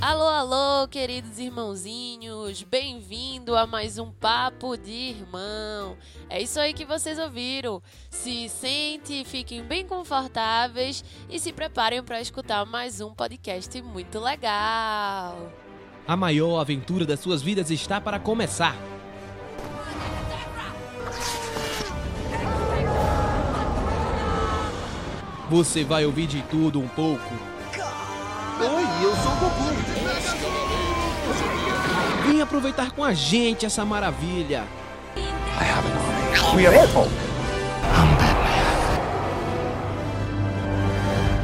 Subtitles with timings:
[0.00, 5.94] Alô, alô, queridos irmãozinhos, bem-vindo a mais um Papo de Irmão.
[6.26, 7.82] É isso aí que vocês ouviram.
[8.08, 15.52] Se sente, fiquem bem confortáveis e se preparem para escutar mais um podcast muito legal.
[16.08, 18.74] A maior aventura das suas vidas está para começar.
[25.50, 27.50] Você vai ouvir de tudo um pouco.
[28.60, 29.79] Oi, eu sou o Goku.
[32.30, 34.62] Vem aproveitar com a gente essa maravilha.
[36.54, 36.64] We.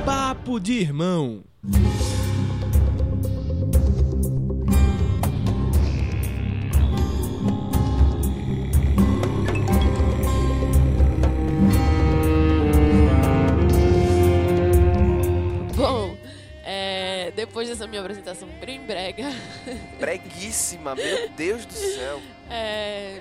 [0.04, 1.42] Papo de irmão.
[17.56, 19.30] Depois dessa minha apresentação bem brega,
[19.98, 22.20] Breguíssima, meu Deus do céu.
[22.50, 23.18] é,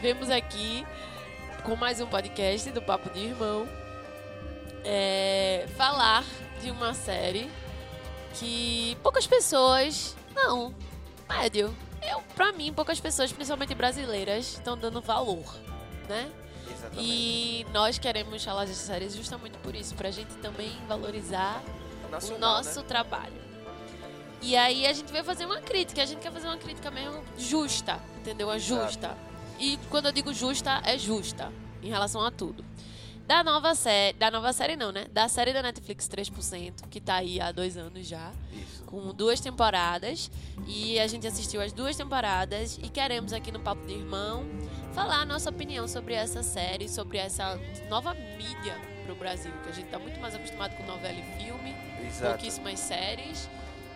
[0.00, 0.86] vemos aqui
[1.64, 3.68] com mais um podcast do Papo de Irmão
[4.84, 6.24] é, falar
[6.62, 7.50] de uma série
[8.34, 10.72] que poucas pessoas, não,
[11.28, 11.76] médio,
[12.08, 15.58] eu, pra mim, poucas pessoas, principalmente brasileiras, estão dando valor,
[16.08, 16.30] né?
[16.70, 17.04] Exatamente.
[17.04, 21.60] E nós queremos falar dessa série justamente por isso, pra gente também valorizar
[22.06, 22.86] o Nacional, nosso né?
[22.86, 23.49] trabalho.
[24.42, 27.22] E aí a gente vai fazer uma crítica, a gente quer fazer uma crítica mesmo
[27.38, 28.50] justa, entendeu?
[28.50, 28.84] É Exato.
[28.84, 29.16] justa.
[29.58, 31.52] E quando eu digo justa, é justa
[31.82, 32.64] em relação a tudo.
[33.26, 35.06] Da nova série, da nova série não, né?
[35.12, 38.82] Da série da Netflix 3%, que tá aí há dois anos já, Isso.
[38.84, 40.28] com duas temporadas.
[40.66, 44.44] E a gente assistiu as duas temporadas e queremos aqui no Papo de Irmão
[44.92, 47.56] falar a nossa opinião sobre essa série, sobre essa
[47.88, 51.72] nova mídia pro Brasil, que a gente tá muito mais acostumado com novela e filme
[52.04, 52.32] Exato.
[52.32, 53.48] pouquíssimas séries,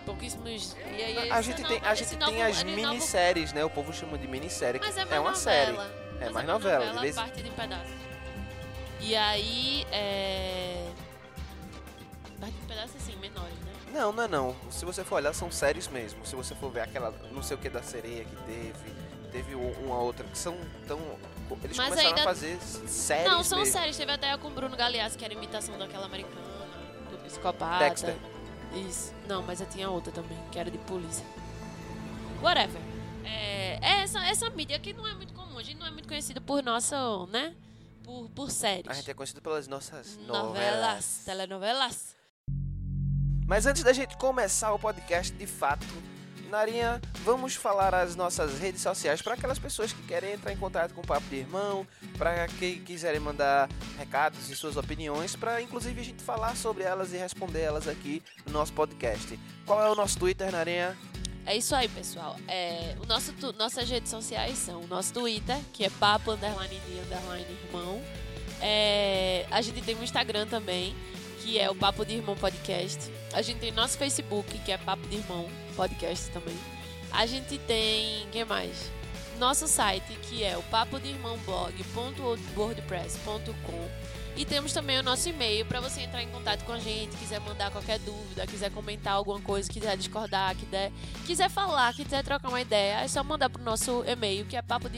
[0.04, 0.76] pouquíssimos.
[0.96, 3.64] E aí, A gente novo- tem, a gente novo- tem as novo- minisséries, né?
[3.64, 5.34] O povo chama de minissérie, que Mas é, é, uma novela.
[5.36, 5.78] série.
[6.20, 7.92] É mais novela, de vez- parte de pedaços.
[9.00, 10.88] E aí, é.
[12.40, 13.72] Parte de pedaços assim, menores, né?
[13.92, 14.56] Não, não é não.
[14.70, 16.24] Se você for olhar, são séries mesmo.
[16.26, 18.92] Se você for ver aquela, não sei o que da sereia que teve,
[19.30, 20.56] teve uma outra que são
[20.86, 20.98] tão.
[21.62, 23.30] Eles Mas começaram ainda- a fazer séries.
[23.30, 23.72] Não, são mesmo.
[23.74, 23.96] séries.
[23.96, 26.40] Teve até com o Bruno Galeazzi, que era imitação daquela americana,
[27.10, 27.84] do psicopata.
[27.84, 28.16] Dexter.
[28.74, 29.12] Isso.
[29.28, 31.24] Não, mas eu tinha outra também, que era de polícia.
[32.42, 32.80] Whatever.
[33.24, 35.58] É, é essa, essa mídia que não é muito comum.
[35.58, 36.96] A gente não é muito conhecido por nossa,
[37.26, 37.54] né?
[38.02, 38.88] Por, por séries.
[38.88, 41.22] A gente é conhecido pelas nossas novelas, novelas.
[41.24, 42.16] telenovelas.
[43.46, 45.86] Mas antes da gente começar o podcast de fato,
[46.54, 50.94] Narinha, vamos falar as nossas redes sociais para aquelas pessoas que querem entrar em contato
[50.94, 51.84] com o Papo de Irmão,
[52.16, 57.12] para que quiserem mandar recados e suas opiniões, para inclusive a gente falar sobre elas
[57.12, 59.38] e responder elas aqui no nosso podcast.
[59.66, 60.96] Qual é o nosso Twitter, Narinha?
[61.44, 62.36] É isso aí, pessoal.
[62.46, 66.80] É, o nosso, tu- nossas redes sociais são o nosso Twitter, que é papo underline
[66.86, 68.00] de underline irmão.
[68.60, 70.94] É, a gente tem um Instagram também,
[71.42, 73.10] que é o Papo de Irmão Podcast.
[73.34, 76.56] A gente tem nosso Facebook, que é Papo de Irmão Podcast também.
[77.12, 78.90] A gente tem, que mais?
[79.38, 84.14] Nosso site, que é o papo de irmão blog.wordpress.com.
[84.36, 87.40] E temos também o nosso e-mail para você entrar em contato com a gente, quiser
[87.40, 90.90] mandar qualquer dúvida, quiser comentar alguma coisa, quiser discordar, quiser,
[91.24, 94.88] quiser falar, quiser trocar uma ideia, é só mandar pro nosso e-mail, que é papo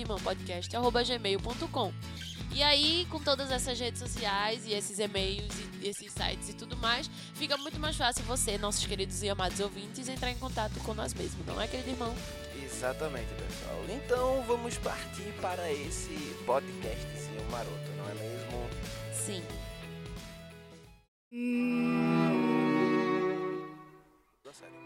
[2.55, 5.53] E aí, com todas essas redes sociais e esses e-mails
[5.83, 9.61] e esses sites e tudo mais, fica muito mais fácil você, nossos queridos e amados
[9.61, 12.15] ouvintes, entrar em contato com nós mesmos, não é, querido irmão?
[12.65, 13.85] Exatamente, pessoal.
[13.89, 16.15] Então vamos partir para esse
[16.47, 18.71] podcastzinho maroto, não é mesmo?
[19.13, 19.43] Sim.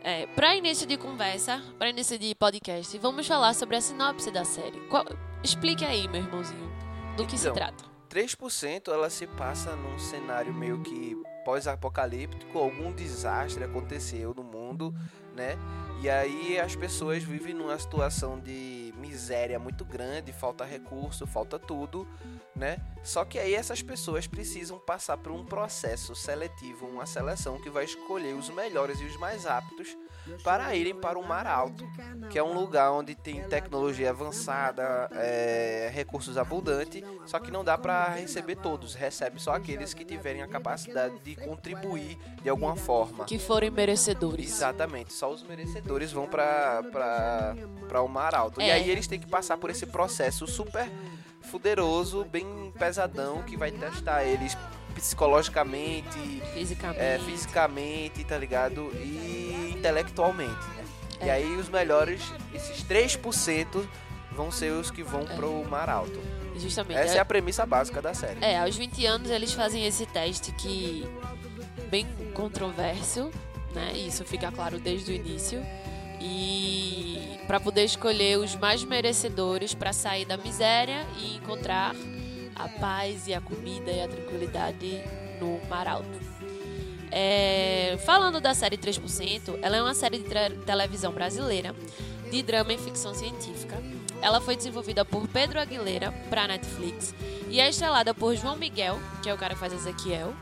[0.02, 4.44] É, para início de conversa, para início de podcast, vamos falar sobre a sinopse da
[4.44, 4.80] série.
[4.88, 5.04] Qual-
[5.44, 6.70] explique aí, meu irmãozinho,
[7.16, 7.84] do que se Então, trata.
[8.08, 14.94] 3% ela se passa num cenário meio que pós-apocalíptico, algum desastre aconteceu no mundo,
[15.34, 15.56] né?
[16.02, 22.06] E aí as pessoas vivem numa situação de miséria muito grande, falta recurso, falta tudo,
[22.54, 22.78] né?
[23.02, 27.84] Só que aí essas pessoas precisam passar por um processo seletivo, uma seleção que vai
[27.84, 29.96] escolher os melhores e os mais aptos
[30.44, 31.84] para irem para o Mar Alto,
[32.30, 37.76] que é um lugar onde tem tecnologia avançada, é, recursos abundantes, só que não dá
[37.76, 43.24] para receber todos, recebe só aqueles que tiverem a capacidade de contribuir de alguma forma.
[43.24, 44.46] Que forem merecedores.
[44.50, 46.82] Exatamente, só os merecedores vão para
[48.04, 48.60] o Mar Alto.
[48.60, 48.72] E É.
[48.72, 50.88] aí eles têm que passar por esse processo super
[51.42, 54.56] fuderoso, bem pesadão, que vai testar eles
[54.94, 56.18] psicologicamente,
[56.52, 57.00] Fisicamente.
[57.00, 58.90] é, fisicamente, tá ligado?
[58.96, 59.49] E
[59.80, 60.84] intelectualmente, né?
[61.22, 61.32] E É.
[61.32, 62.20] aí os melhores,
[62.54, 63.86] esses 3%
[64.32, 65.34] vão ser os que vão É.
[65.34, 66.20] pro mar alto.
[66.56, 66.98] Justamente.
[66.98, 68.42] Essa é a premissa básica da série.
[68.44, 71.06] É, aos 20 anos eles fazem esse teste que
[71.90, 73.30] bem controverso,
[73.74, 73.92] né?
[73.94, 75.64] Isso fica claro desde o início.
[76.20, 81.94] E para poder escolher os mais merecedores para sair da miséria e encontrar
[82.54, 85.02] a paz e a comida e a tranquilidade
[85.40, 86.29] no Mar Alto.
[87.12, 90.28] É, falando da série 3%, ela é uma série de
[90.64, 91.74] televisão brasileira
[92.30, 93.76] de drama e ficção científica.
[94.22, 97.14] Ela foi desenvolvida por Pedro Aguilera para Netflix
[97.48, 100.34] e é estrelada por João Miguel, que é o cara que faz Ezequiel,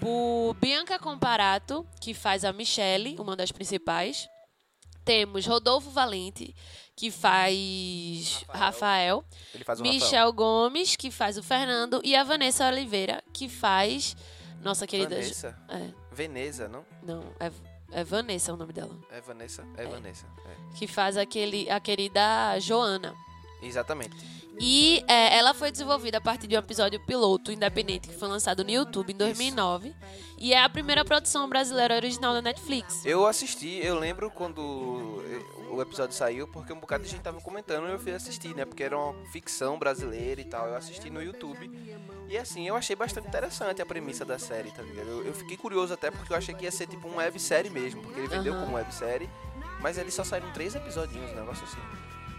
[0.00, 4.28] por Bianca Comparato, que faz a Michelle, uma das principais.
[5.04, 6.54] Temos Rodolfo Valente,
[6.96, 9.24] que faz Rafael.
[9.54, 10.00] Ele faz o Rafael.
[10.00, 12.00] Michel Gomes, que faz o Fernando.
[12.04, 14.16] E a Vanessa Oliveira, que faz
[14.64, 15.16] nossa querida.
[15.16, 15.56] Vanessa.
[15.68, 16.84] É, Veneza, não?
[17.02, 17.50] não, é,
[17.92, 18.96] é Vanessa o nome dela.
[19.10, 19.64] É Vanessa?
[19.76, 20.26] É, Vanessa.
[20.46, 20.76] é.
[20.76, 23.14] Que faz aquele, a querida Joana.
[23.62, 24.16] Exatamente.
[24.60, 28.62] E é, ela foi desenvolvida a partir de um episódio piloto independente que foi lançado
[28.62, 29.94] no YouTube em 2009.
[30.38, 33.04] E é a primeira produção brasileira original da Netflix.
[33.04, 34.60] Eu assisti, eu lembro quando
[35.70, 38.64] o episódio saiu, porque um bocado de gente tava comentando e eu fui assistir, né?
[38.64, 40.68] Porque era uma ficção brasileira e tal.
[40.68, 41.68] Eu assisti no YouTube.
[42.28, 45.08] E assim, eu achei bastante interessante a premissa da série, tá ligado?
[45.08, 48.02] Eu, eu fiquei curioso até porque eu achei que ia ser tipo uma websérie mesmo,
[48.02, 48.64] porque ele vendeu Aham.
[48.64, 49.28] como websérie,
[49.80, 51.80] mas eles só saíram três episodinhos, um negócio assim.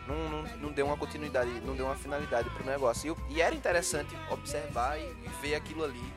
[0.08, 3.16] Não, não, não deu uma continuidade, não deu uma finalidade pro negócio.
[3.30, 6.14] E, e era interessante observar e, e ver aquilo ali.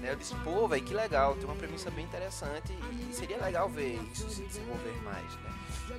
[0.00, 0.12] Né?
[0.12, 4.00] Eu disse, pô, velho, que legal, tem uma premissa bem interessante e seria legal ver
[4.12, 5.52] isso se desenvolver mais, né?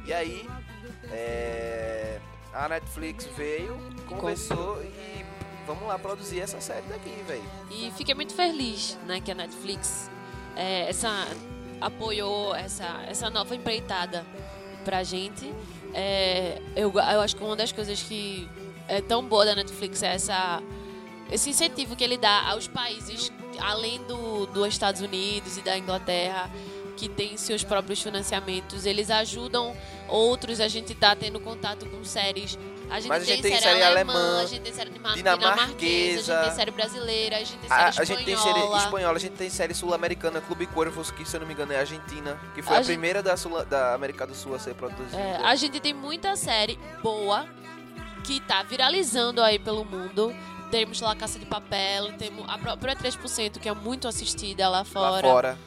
[0.06, 0.50] E aí,
[1.12, 2.19] é,
[2.54, 3.77] a Netflix veio,
[4.07, 5.25] conversou e
[5.69, 7.44] vamos lá produzir essa série daqui, velho.
[7.69, 10.10] E fiquei muito feliz né, que a Netflix
[10.56, 11.27] é, essa,
[11.80, 14.25] apoiou essa, essa nova empreitada
[14.83, 15.54] pra gente.
[15.94, 18.50] É, eu, eu acho que uma das coisas que
[18.88, 20.62] é tão boa da Netflix é essa,
[21.31, 26.50] esse incentivo que ele dá aos países além do, dos Estados Unidos e da Inglaterra
[26.98, 28.86] que tem seus próprios financiamentos.
[28.86, 29.75] Eles ajudam
[30.10, 30.60] outros.
[30.60, 32.58] A gente tá tendo contato com séries.
[32.90, 34.90] A gente, Mas a tem, gente tem série, série alemã, alemã, a gente tem série
[34.90, 38.06] dinamarquesa, dinamarquesa, a gente tem série brasileira, a gente tem série A, a espanhola.
[38.16, 41.48] gente tem série espanhola, a gente tem série sul-americana, Clube Cuervos, que se eu não
[41.48, 44.34] me engano é Argentina, que foi A a, gente- primeira da, Sul, da América do
[44.34, 45.16] Sul a ser produzida.
[45.22, 47.46] É, a gente tem muita série boa
[48.24, 50.36] que tá viralizando aí pelo mundo.
[50.72, 54.84] Temos lá Caça de Papel, temos a própria 3%, que é muito assistida lá lá
[54.86, 55.28] fora.
[55.28, 55.58] fora.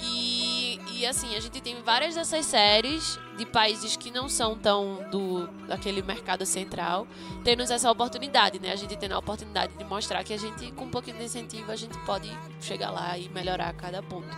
[0.00, 5.08] E, e assim, a gente tem várias dessas séries de países que não são tão
[5.10, 7.06] do daquele mercado central,
[7.42, 8.72] tendo essa oportunidade, né?
[8.72, 11.70] A gente tendo a oportunidade de mostrar que a gente, com um pouquinho de incentivo,
[11.72, 12.30] a gente pode
[12.60, 14.28] chegar lá e melhorar a cada ponto.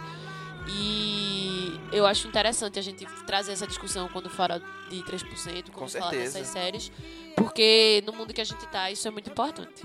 [0.69, 5.91] E eu acho interessante a gente trazer essa discussão quando fala de 3%, Com quando
[5.91, 6.39] fala certeza.
[6.39, 6.93] dessas séries,
[7.37, 9.83] porque no mundo que a gente tá, isso é muito importante.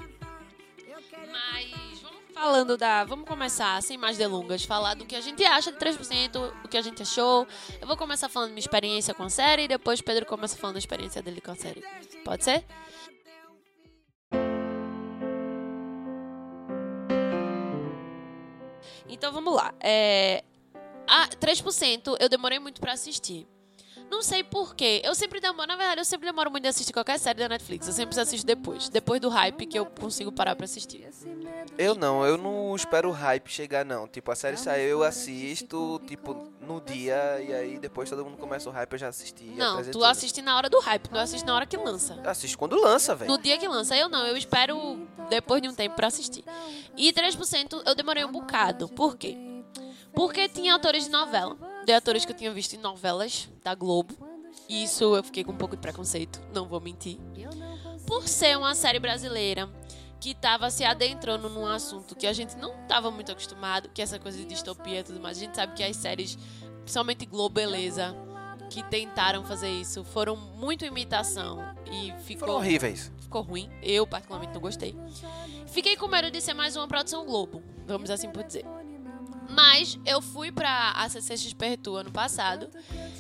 [1.32, 1.89] Mas
[2.40, 3.04] falando da.
[3.04, 6.78] Vamos começar, sem mais delongas, falar do que a gente acha de 3%, o que
[6.78, 7.46] a gente achou.
[7.82, 10.80] Eu vou começar falando minha experiência com a série e depois Pedro começa falando a
[10.80, 11.84] experiência dele com a série.
[12.24, 12.64] Pode ser?
[19.10, 19.74] Então vamos lá.
[19.82, 20.42] É,
[21.08, 23.46] a 3% eu demorei muito pra assistir.
[24.10, 25.02] Não sei porquê.
[25.04, 27.88] Eu sempre demoro, na verdade, eu sempre demoro muito de assistir qualquer série da Netflix.
[27.88, 28.90] Eu sempre assisto depois.
[28.90, 31.08] Depois do hype que eu consigo parar pra assistir.
[31.78, 34.08] Eu não, eu não espero o hype chegar, não.
[34.08, 38.70] Tipo, a série saiu, eu assisto, tipo, no dia, e aí depois todo mundo começa
[38.70, 39.46] o hype, eu já assisti.
[39.46, 42.20] Não, tu assiste na hora do hype, tu assiste na hora que lança.
[42.24, 43.32] Eu assisto quando lança, velho.
[43.32, 46.44] No dia que lança, eu não, eu espero depois de um tempo pra assistir.
[46.98, 48.90] E 3% eu demorei um bocado.
[48.90, 49.38] Por quê?
[50.14, 51.56] Porque tinha atores de novela,
[51.86, 54.16] de atores que eu tinha visto em novelas da Globo.
[54.68, 57.18] E isso eu fiquei com um pouco de preconceito, não vou mentir.
[58.06, 59.70] Por ser uma série brasileira
[60.20, 64.04] que tava se adentrando num assunto que a gente não tava muito acostumado, que é
[64.04, 65.38] essa coisa de distopia e tudo mais.
[65.38, 66.38] A gente sabe que as séries,
[66.82, 68.16] principalmente Globeleza,
[68.70, 73.12] que tentaram fazer isso, foram muito imitação e ficou Foram horríveis.
[73.20, 73.70] ficou ruim.
[73.82, 74.96] Eu, particularmente, não gostei.
[75.68, 78.66] Fiquei com medo de ser mais uma produção Globo, vamos assim por dizer.
[79.50, 82.70] Mas eu fui pra ACCXP Tour ano passado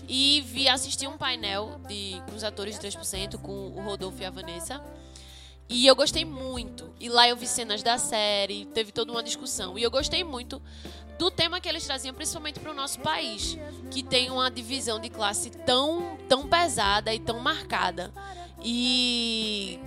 [0.08, 4.26] e vi assistir um painel de, com os atores de 3%, com o Rodolfo e
[4.26, 4.82] a Vanessa.
[5.68, 6.92] E eu gostei muito.
[7.00, 9.78] E lá eu vi cenas da série, teve toda uma discussão.
[9.78, 10.62] E eu gostei muito
[11.20, 13.58] do tema que eles traziam, principalmente para o nosso país,
[13.92, 18.12] que tem uma divisão de classe tão, tão pesada e tão marcada.
[18.64, 19.80] E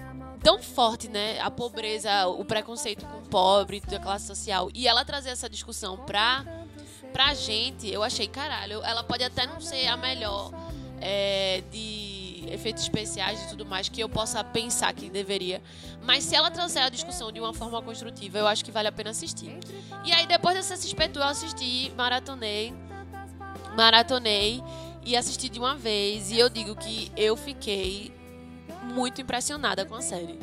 [0.43, 1.39] tão forte, né?
[1.41, 4.69] A pobreza, o preconceito com o pobre, da classe social.
[4.75, 6.45] E ela trazer essa discussão pra,
[7.13, 10.51] pra gente, eu achei, caralho, ela pode até não ser a melhor
[11.01, 15.63] é, de efeitos especiais e tudo mais que eu possa pensar que deveria.
[16.03, 18.93] Mas se ela trouxer a discussão de uma forma construtiva, eu acho que vale a
[18.93, 19.59] pena assistir.
[20.05, 22.75] E aí, depois dessa CSP eu assisti, maratonei,
[23.77, 24.63] maratonei
[25.05, 26.31] e assisti de uma vez.
[26.31, 28.13] E eu digo que eu fiquei
[28.83, 30.39] muito impressionada com a série.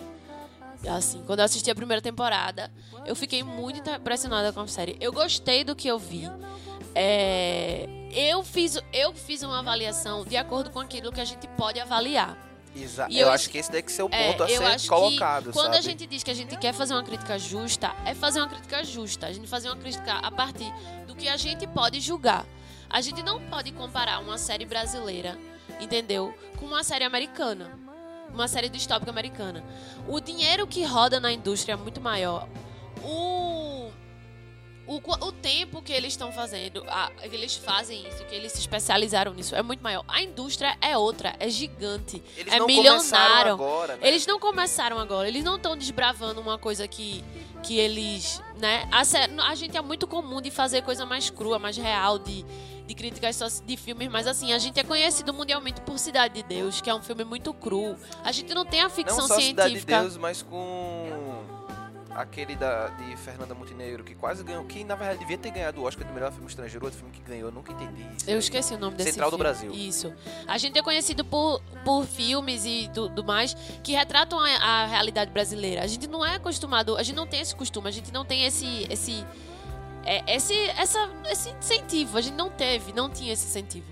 [0.88, 2.72] Assim, quando eu assisti a primeira temporada,
[3.06, 4.98] eu fiquei muito impressionada com a série.
[5.02, 6.30] Eu gostei do que eu vi.
[6.96, 11.80] É, eu, fiz, eu fiz uma avaliação de acordo com aquilo que a gente pode
[11.80, 12.38] avaliar.
[12.76, 13.12] Exato.
[13.12, 15.46] Eu, eu acho que esse que ser o É, ponto a eu ser acho colocado,
[15.46, 15.78] que quando sabe?
[15.78, 18.84] a gente diz que a gente quer fazer uma crítica justa, é fazer uma crítica
[18.84, 19.28] justa.
[19.28, 20.72] A gente fazer uma crítica a partir
[21.08, 22.46] do que a gente pode julgar.
[22.90, 25.38] A gente não pode comparar uma série brasileira,
[25.80, 26.34] entendeu?
[26.58, 27.78] Com uma série americana.
[28.34, 29.64] Uma série distópica americana.
[30.08, 32.48] O dinheiro que roda na indústria é muito maior.
[33.04, 33.79] O
[34.90, 38.60] o, o tempo que eles estão fazendo, a, que eles fazem isso, que eles se
[38.60, 40.04] especializaram nisso, é muito maior.
[40.08, 43.54] A indústria é outra, é gigante, Eles é não começaram milionário.
[43.54, 44.08] agora, né?
[44.08, 47.24] Eles não começaram agora, eles não estão desbravando uma coisa que,
[47.62, 48.90] que eles, né?
[48.92, 49.04] A,
[49.52, 52.44] a gente é muito comum de fazer coisa mais crua, mais real, de,
[52.88, 56.44] de críticas só de filmes, mas assim, a gente é conhecido mundialmente por Cidade de
[56.44, 57.96] Deus, que é um filme muito cru.
[58.24, 60.02] A gente não tem a ficção Não só Cidade de científica.
[60.02, 61.29] Deus, mas com
[62.22, 65.86] aquele da, de Fernanda Montenegro, que quase ganhou, que na verdade devia ter ganhado o
[65.86, 68.30] Oscar de melhor filme estrangeiro, outro filme que ganhou, eu nunca entendi isso.
[68.30, 69.44] Eu esqueci o nome desse Central do filme.
[69.44, 69.72] Brasil.
[69.74, 70.14] Isso.
[70.46, 75.32] A gente é conhecido por, por filmes e tudo mais que retratam a, a realidade
[75.32, 75.82] brasileira.
[75.82, 78.46] A gente não é acostumado, a gente não tem esse costume, a gente não tem
[78.46, 79.26] esse esse
[80.06, 82.18] é, esse, essa, esse incentivo.
[82.18, 83.88] A gente não teve, não tinha esse incentivo.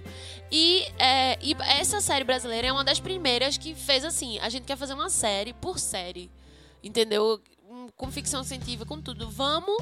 [0.51, 4.63] E, é, e essa série brasileira é uma das primeiras que fez assim: a gente
[4.63, 6.31] quer fazer uma série por série.
[6.83, 7.41] Entendeu?
[7.95, 9.29] Com ficção científica, com tudo.
[9.29, 9.77] Vamos.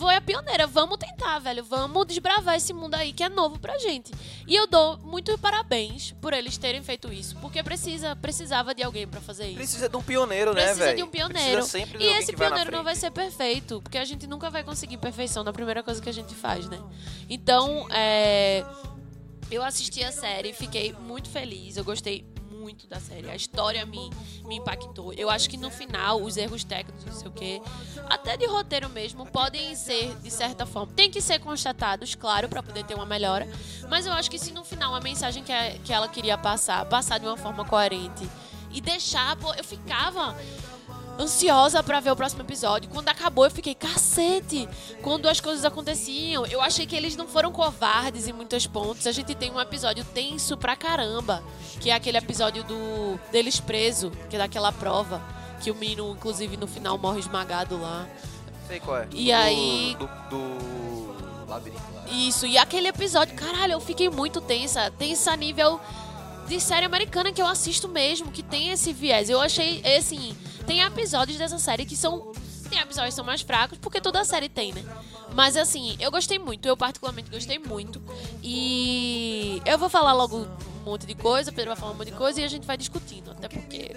[0.00, 1.62] Foi a pioneira, vamos tentar, velho.
[1.62, 4.10] Vamos desbravar esse mundo aí que é novo pra gente.
[4.46, 7.36] E eu dou muito parabéns por eles terem feito isso.
[7.36, 9.56] Porque precisa, precisava de alguém pra fazer isso.
[9.56, 10.76] Precisa de um pioneiro, né, velho?
[10.76, 11.58] Precisa de um pioneiro.
[11.58, 14.48] Precisa de E esse que vai pioneiro não vai ser perfeito, porque a gente nunca
[14.48, 16.80] vai conseguir perfeição na primeira coisa que a gente faz, né?
[17.28, 18.64] Então, é,
[19.50, 22.24] eu assisti a série, fiquei muito feliz, eu gostei
[22.60, 23.28] muito da série.
[23.30, 24.10] A história me,
[24.44, 25.12] me impactou.
[25.14, 27.62] Eu acho que no final, os erros técnicos, não sei o quê,
[28.08, 32.62] até de roteiro mesmo, podem ser, de certa forma, tem que ser constatados, claro, pra
[32.62, 33.48] poder ter uma melhora.
[33.88, 36.84] Mas eu acho que se no final a mensagem que, a- que ela queria passar,
[36.86, 38.28] passar de uma forma coerente
[38.70, 40.36] e deixar, pô, eu ficava
[41.20, 42.88] ansiosa pra ver o próximo episódio.
[42.90, 44.68] Quando acabou, eu fiquei, cacete!
[45.02, 49.06] Quando as coisas aconteciam, eu achei que eles não foram covardes em muitos pontos.
[49.06, 51.42] A gente tem um episódio tenso pra caramba,
[51.80, 55.22] que é aquele episódio do deles preso, que é daquela prova,
[55.62, 58.06] que o menino, inclusive, no final morre esmagado lá.
[58.66, 59.08] Sei qual é.
[59.12, 62.04] E Do- aí- Do, do labirinto lá.
[62.10, 64.90] Isso, e aquele episódio, caralho, eu fiquei muito tensa.
[64.92, 65.80] Tensa a nível
[66.48, 69.28] de série americana que eu assisto mesmo, que tem esse viés.
[69.30, 70.36] Eu achei, assim,
[70.66, 72.32] tem episódios dessa série que são.
[72.68, 74.84] Tem episódios que são mais fracos, porque toda série tem, né?
[75.34, 78.00] Mas assim, eu gostei muito, eu particularmente gostei muito.
[78.42, 82.16] E eu vou falar logo um monte de coisa, Pedro vai falar um monte de
[82.16, 83.90] coisa e a gente vai discutindo, até porque.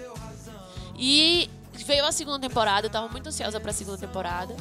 [0.96, 4.56] E veio a segunda temporada, eu tava muito ansiosa pra segunda temporada.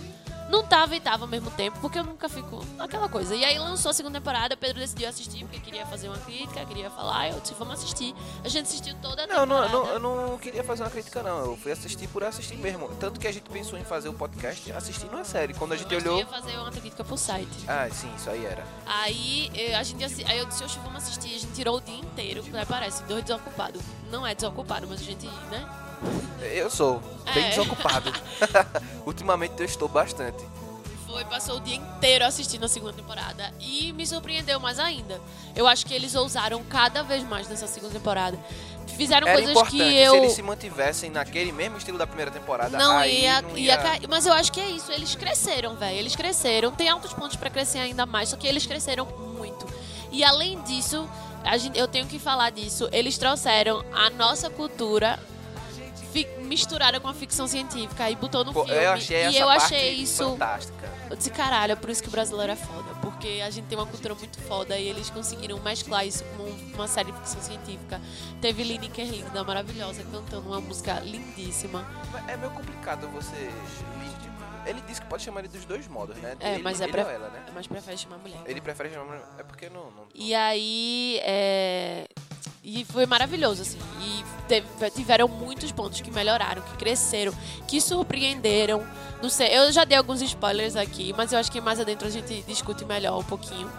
[0.54, 3.36] Não tava e tava ao mesmo tempo, porque eu nunca fico aquela coisa.
[3.36, 6.92] E aí lançou a segunda temporada, Pedro decidiu assistir, porque queria fazer uma crítica, queria
[6.92, 8.14] falar, eu disse, vamos assistir.
[8.44, 9.74] A gente assistiu toda a Não, não, temporada.
[9.74, 11.40] não, eu não queria fazer uma crítica, não.
[11.40, 12.88] Eu fui assistir por assistir mesmo.
[13.00, 15.56] Tanto que a gente pensou em fazer o podcast assistindo a série.
[15.56, 16.20] Quando a gente Mas olhou.
[16.20, 17.50] ia fazer uma crítica pro site.
[17.68, 18.64] Ah, sim, isso aí era.
[18.86, 21.34] Aí, eh, a gente, aí eu disse, oxe, vamos assistir.
[21.36, 22.64] A gente tirou o dia inteiro, né?
[22.64, 23.82] Parece, dois desocupados.
[24.12, 25.68] Não é desocupado, mas a gente, né?
[26.54, 27.02] Eu sou
[27.34, 27.50] bem É.
[27.50, 28.12] desocupado.
[29.06, 30.44] Ultimamente eu estou bastante.
[31.08, 33.54] Foi, passou o dia inteiro assistindo a segunda temporada.
[33.60, 35.22] E me surpreendeu mais ainda.
[35.56, 38.38] Eu acho que eles ousaram cada vez mais nessa segunda temporada.
[38.98, 40.12] Fizeram Era coisas que eu.
[40.12, 44.08] Se eles se mantivessem naquele mesmo estilo da primeira temporada, Não ia, não ia cair.
[44.08, 44.92] Mas eu acho que é isso.
[44.92, 45.98] Eles cresceram, velho.
[45.98, 46.72] Eles cresceram.
[46.72, 49.66] Tem altos pontos pra crescer ainda mais, só que eles cresceram muito.
[50.12, 51.08] E além disso,
[51.60, 52.90] gente, eu tenho que falar disso.
[52.92, 55.20] Eles trouxeram a nossa cultura.
[56.44, 58.84] Misturaram com a ficção científica e botou no Pô, filme.
[58.84, 60.32] eu achei e essa eu achei isso.
[60.32, 60.90] fantástica.
[61.10, 62.94] Eu disse, caralho, é por isso que o brasileiro é foda.
[63.02, 66.44] Porque a gente tem uma cultura muito foda e eles conseguiram mesclar isso com
[66.76, 68.00] uma série de ficção científica.
[68.42, 71.86] Teve Lineker linda, maravilhosa, cantando uma música lindíssima.
[72.28, 73.50] É meio complicado você.
[74.66, 76.36] Ele disse que pode chamar ele dos dois modos, né?
[76.40, 77.44] É, ele, mas é ele ou ela, né?
[77.54, 78.40] Mas prefere chamar mulher.
[78.46, 79.22] Ele prefere chamar.
[79.38, 79.92] É porque não.
[79.92, 80.08] não...
[80.16, 82.06] E aí, é...
[82.63, 83.77] E foi maravilhoso, assim.
[84.01, 87.34] E teve- tiveram muitos pontos que melhoraram, que cresceram,
[87.67, 88.86] que surpreenderam.
[89.22, 92.12] Não sei, eu já dei alguns spoilers aqui, mas eu acho que mais adentro a
[92.12, 93.70] gente discute melhor um pouquinho.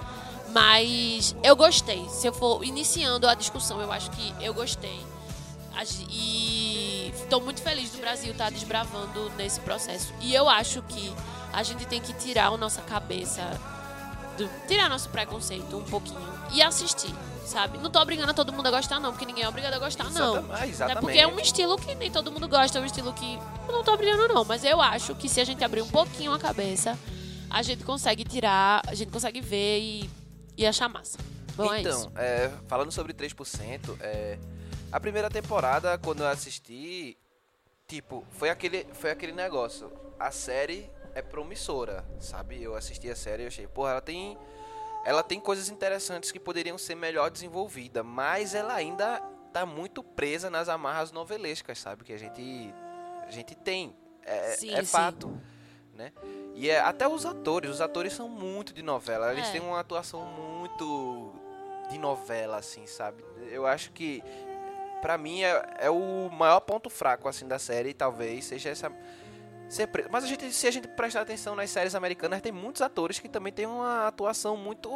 [0.50, 2.06] Mas eu gostei.
[2.10, 5.00] Se eu for iniciando a discussão, eu acho que eu gostei.
[6.10, 10.12] E estou muito feliz do Brasil estar desbravando nesse processo.
[10.20, 11.12] E eu acho que
[11.52, 13.42] a gente tem que tirar a nossa cabeça,
[14.36, 16.20] do- tirar nosso preconceito um pouquinho
[16.52, 17.12] e assistir,
[17.46, 17.78] sabe?
[17.78, 20.34] Não tô obrigando todo mundo a gostar, não, porque ninguém é obrigado a gostar, não.
[20.36, 21.00] Exatamente, Até exatamente.
[21.00, 23.38] porque é um estilo que nem todo mundo gosta, é um estilo que
[23.68, 24.44] eu não tô obrigando, não.
[24.44, 26.98] Mas eu acho que se a gente abrir um pouquinho a cabeça,
[27.50, 30.10] a gente consegue tirar, a gente consegue ver e,
[30.56, 31.18] e achar massa.
[31.56, 32.12] Bom, é então, isso.
[32.16, 34.38] é, falando sobre 3%, é,
[34.90, 37.16] a primeira temporada, quando eu assisti,
[37.86, 39.90] tipo, foi aquele, foi aquele negócio.
[40.18, 42.62] A série é promissora, sabe?
[42.62, 44.36] Eu assisti a série e achei, porra, ela tem.
[45.04, 49.20] Ela tem coisas interessantes que poderiam ser melhor desenvolvidas, mas ela ainda
[49.52, 52.04] tá muito presa nas amarras novelescas, sabe?
[52.04, 52.74] Que a gente,
[53.26, 53.94] a gente tem.
[54.24, 54.86] É, Sim, é sim.
[54.86, 55.40] fato.
[55.94, 56.10] Né?
[56.54, 59.52] E é, até os atores, os atores são muito de novela, eles É.
[59.52, 61.32] têm uma atuação muito
[61.90, 63.24] de novela, assim, sabe?
[63.50, 64.20] Eu acho que,
[65.00, 68.90] pra mim, é, é o maior ponto fraco, assim, da série, talvez, seja essa...
[69.68, 72.82] ser pre- Mas a gente, se a gente prestar atenção nas séries americanas, tem muitos
[72.82, 74.90] atores que também têm uma atuação muito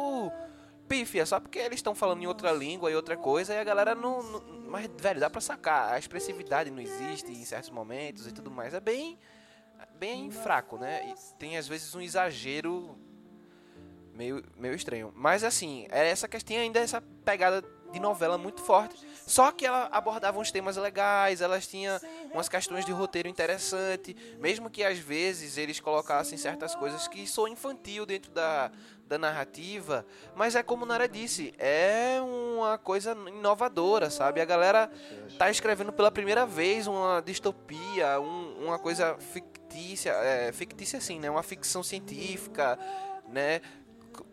[0.87, 3.93] pífia, só porque eles estão falando em outra língua e outra coisa, e a galera
[3.95, 4.23] não...
[4.23, 8.49] não- mas, velho, dá pra sacar, a expressividade não existe em certos momentos e tudo
[8.51, 9.17] mais, é bem...
[9.97, 11.09] Bem fraco, né?
[11.09, 12.97] E tem às vezes um exagero
[14.13, 15.11] meio, meio estranho.
[15.15, 18.95] Mas assim, é essa questão ainda essa pegada de novela muito forte.
[19.25, 21.99] Só que ela abordava uns temas legais, elas tinham
[22.33, 27.47] umas questões de roteiro interessante, mesmo que às vezes eles colocassem certas coisas que são
[27.47, 28.71] infantil dentro da,
[29.07, 30.05] da narrativa,
[30.35, 34.41] mas é como Nara disse, é uma coisa inovadora, sabe?
[34.41, 34.91] A galera
[35.37, 41.29] tá escrevendo pela primeira vez uma distopia, um- uma coisa fictícia, é, fictícia assim, né?
[41.29, 42.77] Uma ficção científica,
[43.27, 43.61] né?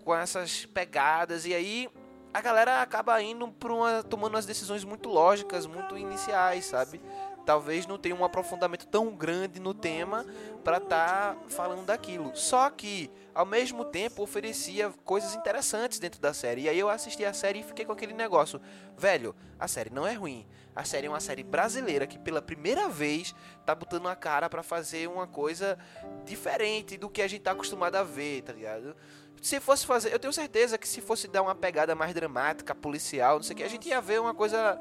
[0.05, 1.89] Com essas pegadas e aí
[2.37, 7.01] a galera acaba indo por uma tomando umas decisões muito lógicas, muito iniciais, sabe?
[7.47, 10.27] Talvez não tenha um aprofundamento tão grande no tema
[10.63, 12.37] para estar falando daquilo.
[12.37, 16.63] Só que ao mesmo tempo oferecia coisas interessantes dentro da série.
[16.63, 18.61] E aí eu assisti a série e fiquei com aquele negócio,
[18.99, 20.47] velho, a série não é ruim.
[20.77, 23.35] A série é uma série brasileira que pela primeira vez
[23.65, 25.79] tá botando a cara pra fazer uma coisa
[26.25, 28.95] diferente do que a gente tá acostumado a ver, tá ligado?
[29.41, 33.37] Se fosse fazer, eu tenho certeza que se fosse dar uma pegada mais dramática, policial,
[33.37, 34.79] não sei o que, a gente ia ver uma coisa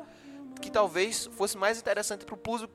[0.61, 2.67] que talvez fosse mais interessante pro, pro,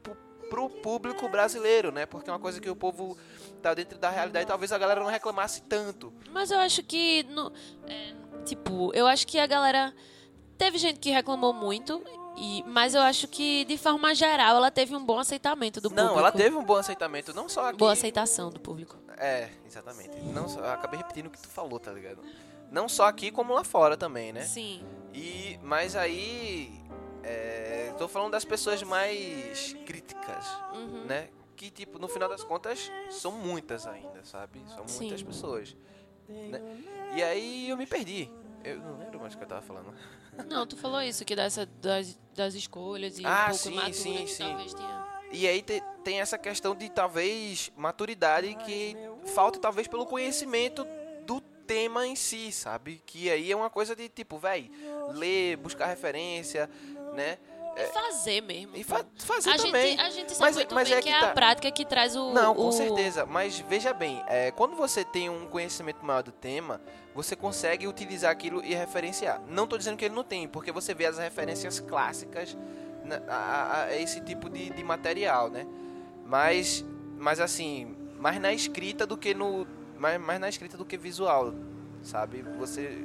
[0.48, 2.06] pro público brasileiro, né?
[2.06, 3.16] Porque é uma coisa que o povo
[3.62, 6.12] tá dentro da realidade, talvez a galera não reclamasse tanto.
[6.30, 7.22] Mas eu acho que.
[7.24, 7.52] no-
[7.87, 9.94] é, tipo, eu acho que a galera.
[10.59, 12.04] Teve gente que reclamou muito,
[12.36, 15.96] e, mas eu acho que, de forma geral, ela teve um bom aceitamento do não,
[16.08, 16.18] público.
[16.18, 17.78] ela teve um bom aceitamento, não só aqui.
[17.78, 18.96] Boa aceitação do público.
[19.16, 20.16] É, exatamente.
[20.20, 22.22] Não só, eu acabei repetindo o que tu falou, tá ligado?
[22.70, 24.42] Não só aqui como lá fora também, né?
[24.42, 24.82] Sim.
[25.12, 26.72] E mas aí
[27.22, 31.04] é, tô falando das pessoas mais críticas, Uhum.
[31.04, 31.28] né?
[31.56, 34.62] Que tipo, no final das contas, são muitas ainda, sabe?
[34.68, 35.26] São muitas Sim.
[35.26, 35.76] pessoas.
[36.28, 36.60] né?
[37.14, 38.30] E aí eu me perdi.
[38.64, 39.92] Eu não lembro mais o que eu tava falando.
[40.48, 43.92] Não, tu falou isso, que dessa, das, das escolhas e Ah, um pouco sim, madura
[43.94, 44.44] sim, sim.
[44.44, 45.07] talvez tenha.
[45.33, 48.96] E aí te- tem essa questão de talvez maturidade que
[49.35, 50.85] falta talvez pelo conhecimento
[51.24, 53.00] do tema em si, sabe?
[53.07, 54.70] Que aí é uma coisa de tipo, véi,
[55.12, 56.68] ler, buscar referência,
[57.14, 57.38] né?
[57.76, 58.76] E fazer mesmo.
[58.76, 59.90] E fa fazer a também.
[59.92, 61.31] gente, a gente sabe Mas- muito mas bem é que, que é tá.
[61.31, 62.33] a prática que traz o.
[62.33, 63.24] Não, com o- certeza.
[63.24, 66.81] Mas veja bem, é, quando você tem um conhecimento maior do tema,
[67.22, 69.40] você consegue utilizar aquilo e referenciar.
[69.48, 72.56] Não tô dizendo que ele não tem, porque você vê as referências clássicas
[73.04, 75.66] na- a, a- a esse tipo de, de material, né?
[76.24, 76.85] Mas,
[77.18, 79.66] mas assim, mais na escrita do que no,
[79.98, 81.52] mais, mais na escrita do que visual,
[82.02, 82.42] sabe?
[82.59, 83.04] Você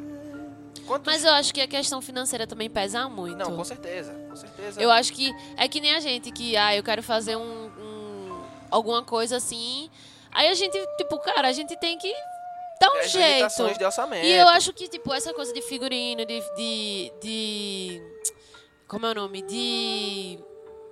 [0.86, 1.12] Quantos...
[1.12, 3.36] Mas eu acho que a questão financeira também pesa muito.
[3.38, 4.80] Não, com certeza, com certeza.
[4.80, 8.42] Eu acho que é que nem a gente que, ah, eu quero fazer um, um-
[8.70, 9.90] alguma coisa assim.
[10.32, 12.14] Aí a gente, tipo, cara, a gente tem que
[12.80, 13.78] dar um jeito.
[13.78, 14.26] de orçamento.
[14.26, 16.40] E eu acho que, tipo, essa coisa de figurino, de.
[16.56, 18.02] de, de
[18.88, 19.42] como é o nome?
[19.42, 20.40] De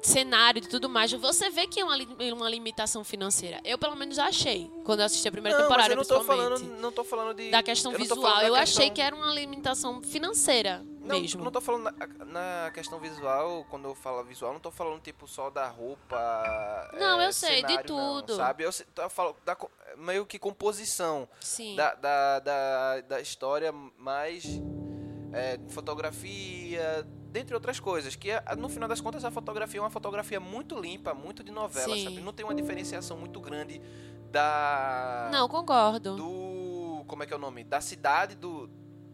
[0.01, 1.95] cenário e tudo mais, você vê que é uma,
[2.35, 3.61] uma limitação financeira.
[3.63, 4.69] Eu, pelo menos, achei.
[4.83, 6.59] Quando eu assisti a primeira não, temporada, mas eu não tô principalmente.
[6.59, 8.41] falando, não tô falando de Da questão eu tô visual.
[8.41, 11.43] Eu questão- achei que era uma limitação financeira Não, mesmo.
[11.43, 11.91] não tô falando na,
[12.25, 16.89] na questão visual, quando eu falo visual, não tô falando tipo só da roupa.
[16.97, 18.35] Não, é, eu sei, de cenário, não, tudo.
[18.37, 18.63] sabe?
[18.63, 19.57] Eu tô falando da
[19.97, 21.75] meio que composição Sim.
[21.75, 24.45] da, da, da, da história, mais
[25.33, 30.39] é, fotografia, dentre outras coisas, que no final das contas a fotografia é uma fotografia
[30.39, 32.03] muito limpa, muito de novela, Sim.
[32.05, 32.21] sabe?
[32.21, 33.81] Não tem uma diferenciação muito grande
[34.31, 36.15] da Não, concordo.
[36.15, 37.63] do como é que é o nome?
[37.63, 38.67] Da cidade do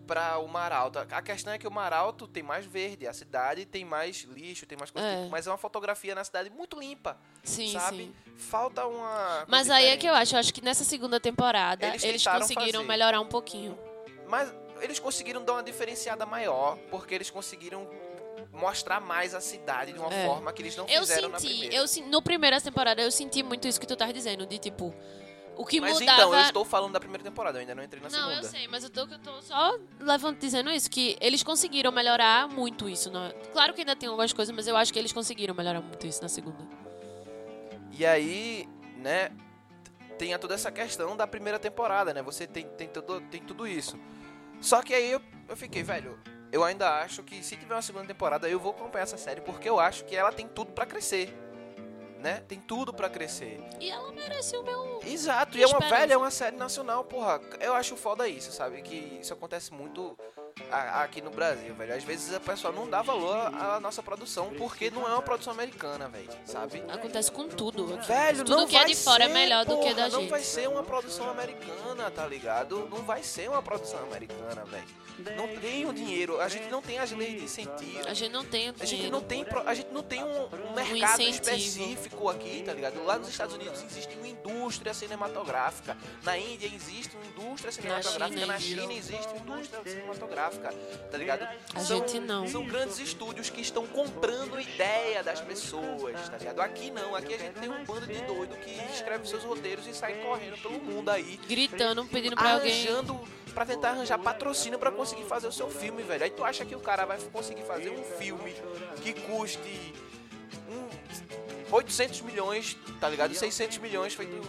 [0.09, 0.97] para o Mar Alto.
[0.97, 4.65] A questão é que o Mar Alto tem mais verde, a cidade tem mais lixo,
[4.65, 5.27] tem mais coisa, É.
[5.29, 7.97] mas é uma fotografia na cidade muito limpa, Sim, sabe?
[7.97, 8.15] sim.
[8.35, 10.01] Falta uma Mas aí é diferente.
[10.01, 12.87] que eu acho, eu acho que nessa segunda temporada Eles eles, conseguiram fazer.
[12.87, 13.77] melhorar um pouquinho.
[14.27, 17.87] Mas eles conseguiram dar uma diferenciada maior, porque eles conseguiram
[18.51, 20.25] mostrar mais a cidade de uma É.
[20.25, 21.75] forma que eles não Eu fizeram na senti, primeira.
[21.75, 24.91] eu sen- no primeira temporada eu senti muito isso que tu tá dizendo, de tipo,
[25.59, 28.01] o que Mas mudava então, eu estou falando da primeira temporada, eu ainda não entrei
[28.01, 28.35] na Não, segunda.
[28.37, 32.47] eu sei, mas eu tô, eu tô só levant, dizendo isso, que eles conseguiram melhorar
[32.47, 33.11] muito isso.
[33.11, 33.33] Né?
[33.51, 36.21] Claro que ainda tem algumas coisas, mas eu acho que eles conseguiram melhorar muito isso
[36.21, 36.65] na segunda.
[37.91, 38.69] E aí,
[38.99, 39.31] né,
[40.17, 42.21] tem toda essa questão da primeira temporada, né?
[42.21, 43.99] Você tem, tem, tudo, tem tudo isso.
[44.61, 46.17] Só que aí eu, eu fiquei, velho,
[46.53, 49.67] eu ainda acho que se tiver uma segunda temporada, eu vou acompanhar essa série, porque
[49.67, 51.37] eu acho que ela tem tudo pra crescer.
[52.19, 52.43] Né?
[52.47, 53.63] Tem tudo pra crescer.
[53.79, 54.99] E ela merece o meu.
[55.05, 57.39] Exato, e é uma velha, é uma série nacional, porra.
[57.61, 58.81] Eu acho foda isso, sabe?
[58.81, 60.17] Que isso acontece muito
[60.71, 61.95] aqui no Brasil, velho.
[61.95, 65.53] Às vezes a pessoa não dá valor à nossa produção, porque não é uma produção
[65.53, 66.83] americana, velho, sabe?
[66.87, 67.87] Acontece com tudo.
[68.03, 70.09] Velho, tudo não que é vai de fora é ser, melhor do que porra, da
[70.09, 70.29] Não gente.
[70.29, 72.87] vai ser uma produção americana, tá ligado?
[72.89, 74.99] Não vai ser uma produção americana, velho.
[75.35, 78.07] Não tem o dinheiro, a gente não tem as leis de incentivo.
[78.07, 79.11] A gente não tem o A gente dinheiro.
[79.11, 81.29] não tem, a gente não tem um, um mercado incentivo.
[81.29, 83.03] específico aqui, tá ligado?
[83.03, 88.53] Lá nos Estados Unidos existe uma indústria cinematográfica, na Índia existe uma indústria cinematográfica, China
[88.53, 88.59] na.
[88.59, 91.47] China existe uma indústria cinematográfica, tá ligado?
[91.73, 92.47] A gente não.
[92.47, 96.61] São grandes estúdios que estão comprando ideia das pessoas, tá ligado?
[96.61, 99.93] Aqui não, aqui a gente tem um bando de doido que escreve seus roteiros e
[99.93, 102.71] sai correndo pelo mundo aí, Gritando, pedindo pra alguém.
[102.71, 103.19] arranjando
[103.53, 106.23] pra tentar arranjar patrocínio pra conseguir fazer o seu filme, velho.
[106.23, 108.55] Aí tu acha que o cara vai conseguir fazer um filme
[109.01, 109.93] que custe
[110.69, 113.33] um 800 milhões, tá ligado?
[113.33, 114.39] 600 milhões feito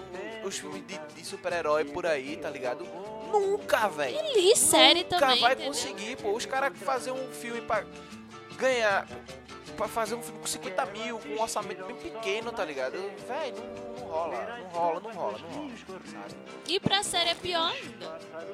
[0.44, 2.86] os filmes de, de super-herói por aí, tá ligado?
[3.30, 4.18] Nunca, velho.
[4.36, 5.40] E série Nunca também.
[5.40, 5.72] vai entendeu?
[5.72, 6.32] conseguir, pô.
[6.32, 7.84] Os caras fazer um filme pra
[8.56, 9.06] ganhar.
[9.76, 12.92] Pra fazer um filme com 50 mil, com um orçamento bem pequeno, tá ligado?
[13.26, 15.70] Velho, não, não rola, não rola, não rola, não rola.
[16.04, 16.34] sabe?
[16.68, 18.06] E pra série é pior ainda.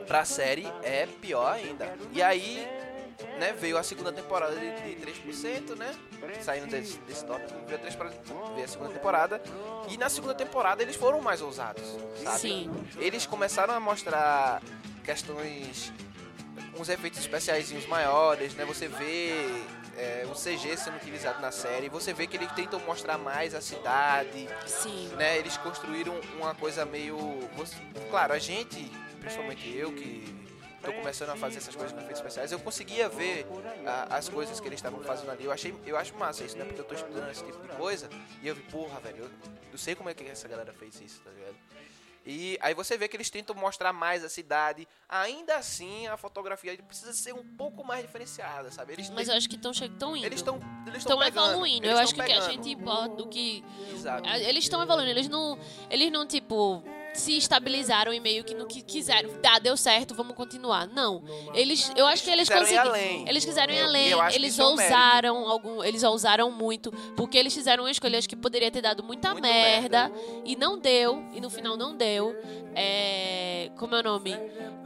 [0.07, 1.97] Pra série é pior ainda.
[2.12, 2.69] E aí,
[3.38, 5.94] né, veio a segunda temporada de, de 3%, né?
[6.42, 9.42] Saindo desse, desse tópico, veio, a veio a segunda temporada.
[9.88, 11.83] E na segunda temporada eles foram mais ousados,
[12.22, 12.38] sabe?
[12.38, 12.70] Sim.
[12.98, 14.62] Eles começaram a mostrar
[15.05, 15.92] questões,
[16.79, 18.64] uns efeitos especiais maiores, né?
[18.64, 19.33] Você vê
[19.96, 23.61] é, o CG sendo utilizado na série, você vê que eles tentam mostrar mais a
[23.61, 25.09] cidade, Sim.
[25.16, 25.38] né?
[25.38, 27.16] Eles construíram uma coisa meio.
[28.11, 30.46] Claro, a gente, principalmente eu que
[30.87, 33.46] tô começando a fazer essas coisas com efeitos especiais, eu conseguia ver
[33.87, 35.44] a- as coisas que eles estavam fazendo ali.
[35.44, 36.64] Eu achei, eu acho massa isso, né?
[36.64, 38.09] Porque eu tô estudando esse tipo de coisa
[38.42, 39.31] e eu vi, porra, velho, eu,
[39.72, 41.57] eu sei como é que essa galera fez isso, tá ligado?
[42.29, 44.88] E aí você vê que eles tentam mostrar mais a cidade.
[45.09, 48.94] Ainda assim, a fotografia precisa ser um pouco mais diferenciada, sabe?
[48.94, 49.70] Eles Mas eu acho que estão
[50.16, 50.27] indo.
[50.27, 51.87] eles estão eles pegando, evoluindo.
[51.87, 54.29] eles Eu acho que tão que a gente importa, o que Exato.
[54.29, 55.57] Eles estão evoluindo, eles não,
[55.88, 56.83] eles não tipo
[57.16, 59.31] se estabilizaram e meio que no que quiseram.
[59.40, 60.87] Tá, deu certo, vamos continuar.
[60.87, 61.22] Não.
[61.55, 62.94] Eles, eu acho que eles conseguiram.
[63.26, 64.09] Eles quiseram ir Eu- além.
[64.11, 68.29] eu que Eles é ousaram algum, eles ousaram muito, porque eles fizeram uma escolha acho
[68.29, 70.11] que poderia ter dado muita Muito merda,
[70.44, 72.35] e não deu, e no final não deu.
[72.74, 74.35] É, como é o nome?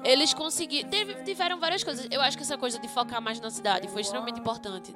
[0.05, 0.89] Eles conseguiram,
[1.25, 2.07] tiveram várias coisas.
[2.11, 4.95] Eu acho que essa coisa de focar mais na cidade foi extremamente importante.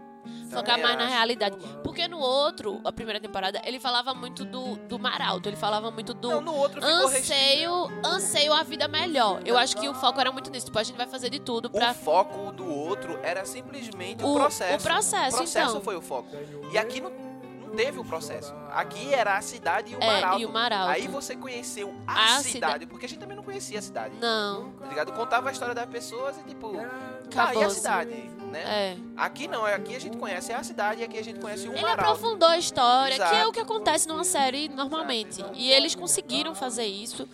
[0.50, 1.56] Focar mais na realidade.
[1.82, 5.90] Porque no outro, a primeira temporada, ele falava muito do, do mar alto, ele falava
[5.90, 7.32] muito do Não, no outro ficou restrito.
[7.34, 9.40] anseio, anseio a vida melhor.
[9.44, 10.66] Eu acho que o foco era muito nisso.
[10.66, 11.90] Tipo, a gente vai fazer de tudo pra.
[11.90, 14.76] O foco do outro era simplesmente o, O- processo.
[14.76, 15.82] o processo, O processo então.
[15.82, 16.28] foi o foco.
[16.72, 18.54] E aqui não, não teve o processo.
[18.70, 20.40] Aqui era a cidade e o É, mar alto.
[20.40, 20.90] e o mar alto.
[20.90, 24.14] Aí você conheceu a, A cidade, cida- porque a gente também não conhecia a cidade.
[24.20, 24.70] Não.
[24.72, 25.12] Tá ligado?
[25.12, 26.72] Contava a história das pessoas e tipo,
[27.30, 28.62] tá, e a cidade, né?
[28.64, 28.96] É.
[29.16, 31.84] Aqui não, aqui a gente conhece a cidade e aqui a gente conhece o Ele
[31.84, 33.48] aprofundou a história, que é Exato.
[33.48, 35.44] o que acontece numa série normalmente.
[35.54, 37.28] E eles conseguiram fazer isso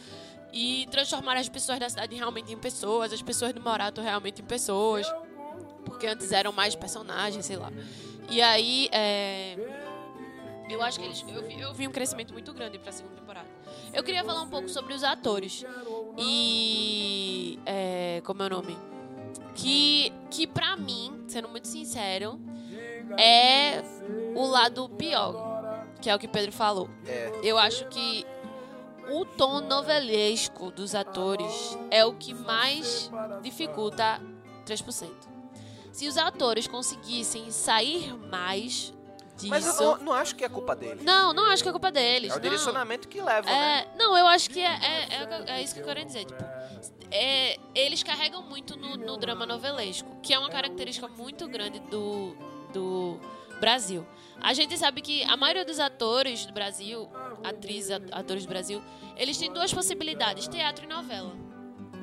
[0.52, 4.44] e transformar as pessoas da cidade realmente em pessoas, as pessoas do Morato realmente em
[4.44, 5.06] pessoas.
[5.84, 7.70] Porque antes eram mais personagens, sei lá.
[8.28, 9.56] E aí, é,
[10.68, 11.24] eu acho que eles.
[11.28, 13.48] Eu vi, eu vi um crescimento muito grande pra segunda temporada.
[13.92, 15.64] Eu queria falar um pouco sobre os atores.
[16.16, 17.58] E.
[17.66, 18.76] é, como é o nome?
[19.60, 22.40] Que, que pra mim, sendo muito sincero,
[23.18, 23.82] é
[24.34, 26.88] o lado pior, que é o que Pedro falou.
[27.06, 28.24] É, Eu acho que
[29.10, 33.10] o tom novelesco dos atores é o que mais
[33.42, 34.20] dificulta
[34.64, 35.10] 3%.
[35.92, 38.94] Se os atores conseguissem sair mais
[39.36, 39.48] disso.
[39.48, 41.00] Mas eu não, não acho que é culpa dele.
[41.02, 42.30] Não, não acho que é culpa deles.
[42.30, 42.42] É o não.
[42.42, 43.80] direcionamento que leva, né?
[43.92, 46.24] É, não, eu acho que é, é, é, é isso que eu quero dizer.
[46.24, 46.42] Tipo,
[47.10, 52.36] é, eles carregam muito no, no drama novelesco, que é uma característica muito grande do,
[52.72, 53.18] do
[53.60, 54.06] Brasil.
[54.40, 57.08] A gente sabe que a maioria dos atores do Brasil,
[57.44, 58.82] atrizes, at- atores do Brasil,
[59.16, 61.34] eles têm duas possibilidades, teatro e novela.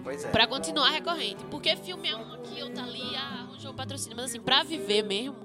[0.04, 0.30] Pois é.
[0.30, 1.44] Pra continuar recorrente.
[1.46, 4.16] Porque filme é um aqui, outro ali, ah, arranjou um patrocínio.
[4.16, 5.36] Mas assim, pra viver mesmo,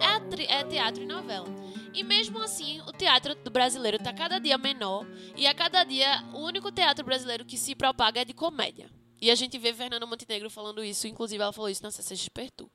[0.00, 1.48] é, é teatro e novela.
[1.92, 5.06] E mesmo assim, o teatro do brasileiro tá cada dia menor.
[5.36, 8.90] E a cada dia, o único teatro brasileiro que se propaga é de comédia.
[9.20, 11.08] E a gente vê Fernanda Montenegro falando isso.
[11.08, 12.70] Inclusive, ela falou isso na CCXP Tour.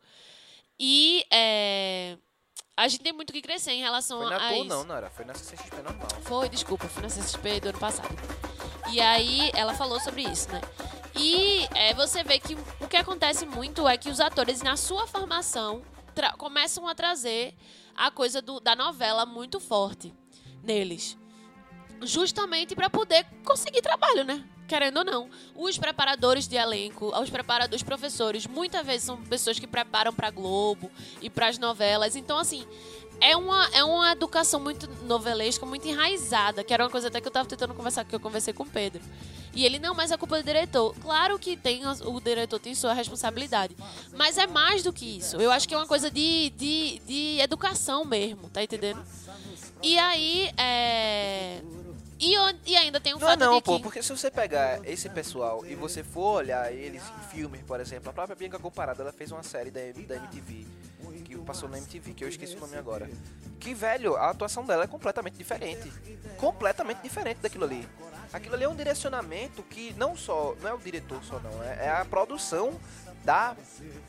[0.79, 2.17] E é,
[2.75, 4.65] a gente tem muito que crescer em relação Foi a na tour, isso.
[4.65, 5.09] não, Nara.
[5.09, 6.07] Foi na CCXP normal.
[6.23, 8.15] Foi, desculpa, foi na CCXP do ano passado.
[8.91, 10.59] E aí ela falou sobre isso, né?
[11.15, 15.05] E é, você vê que o que acontece muito é que os atores, na sua
[15.07, 15.83] formação,
[16.37, 17.53] começam a trazer
[17.95, 20.13] a coisa do- da novela muito forte
[20.63, 21.17] neles.
[22.01, 24.43] Justamente para poder conseguir trabalho, né?
[24.67, 25.29] Querendo ou não.
[25.55, 30.89] Os preparadores de elenco, os preparadores, professores, muitas vezes são pessoas que preparam para Globo
[31.21, 32.15] e para as novelas.
[32.15, 32.65] Então, assim,
[33.21, 37.27] é uma, é uma educação muito novelesca, muito enraizada, que era uma coisa até que
[37.27, 39.01] eu tava tentando conversar, que eu conversei com o Pedro.
[39.55, 40.95] E ele, não, mas é culpa do diretor.
[40.99, 43.75] Claro que tem, o diretor tem sua responsabilidade.
[44.13, 45.37] Mas é mais do que isso.
[45.37, 49.03] Eu acho que é uma coisa de, de, de educação mesmo, tá entendendo?
[49.81, 51.61] E aí, é...
[52.19, 53.83] E, e ainda tem o Não, fato não, de pô, que...
[53.83, 58.09] porque se você pegar esse pessoal e você for olhar eles em filmes, por exemplo,
[58.09, 60.65] a própria Bianca Comparada, ela fez uma série da, da MTV,
[61.43, 63.09] passou na MTV, que eu esqueci o nome agora.
[63.59, 65.91] Que, velho, a atuação dela é completamente diferente.
[66.37, 67.87] Completamente diferente daquilo ali.
[68.31, 71.85] Aquilo ali é um direcionamento que não só, não é o diretor só não, é,
[71.85, 72.79] é a produção
[73.23, 73.55] da,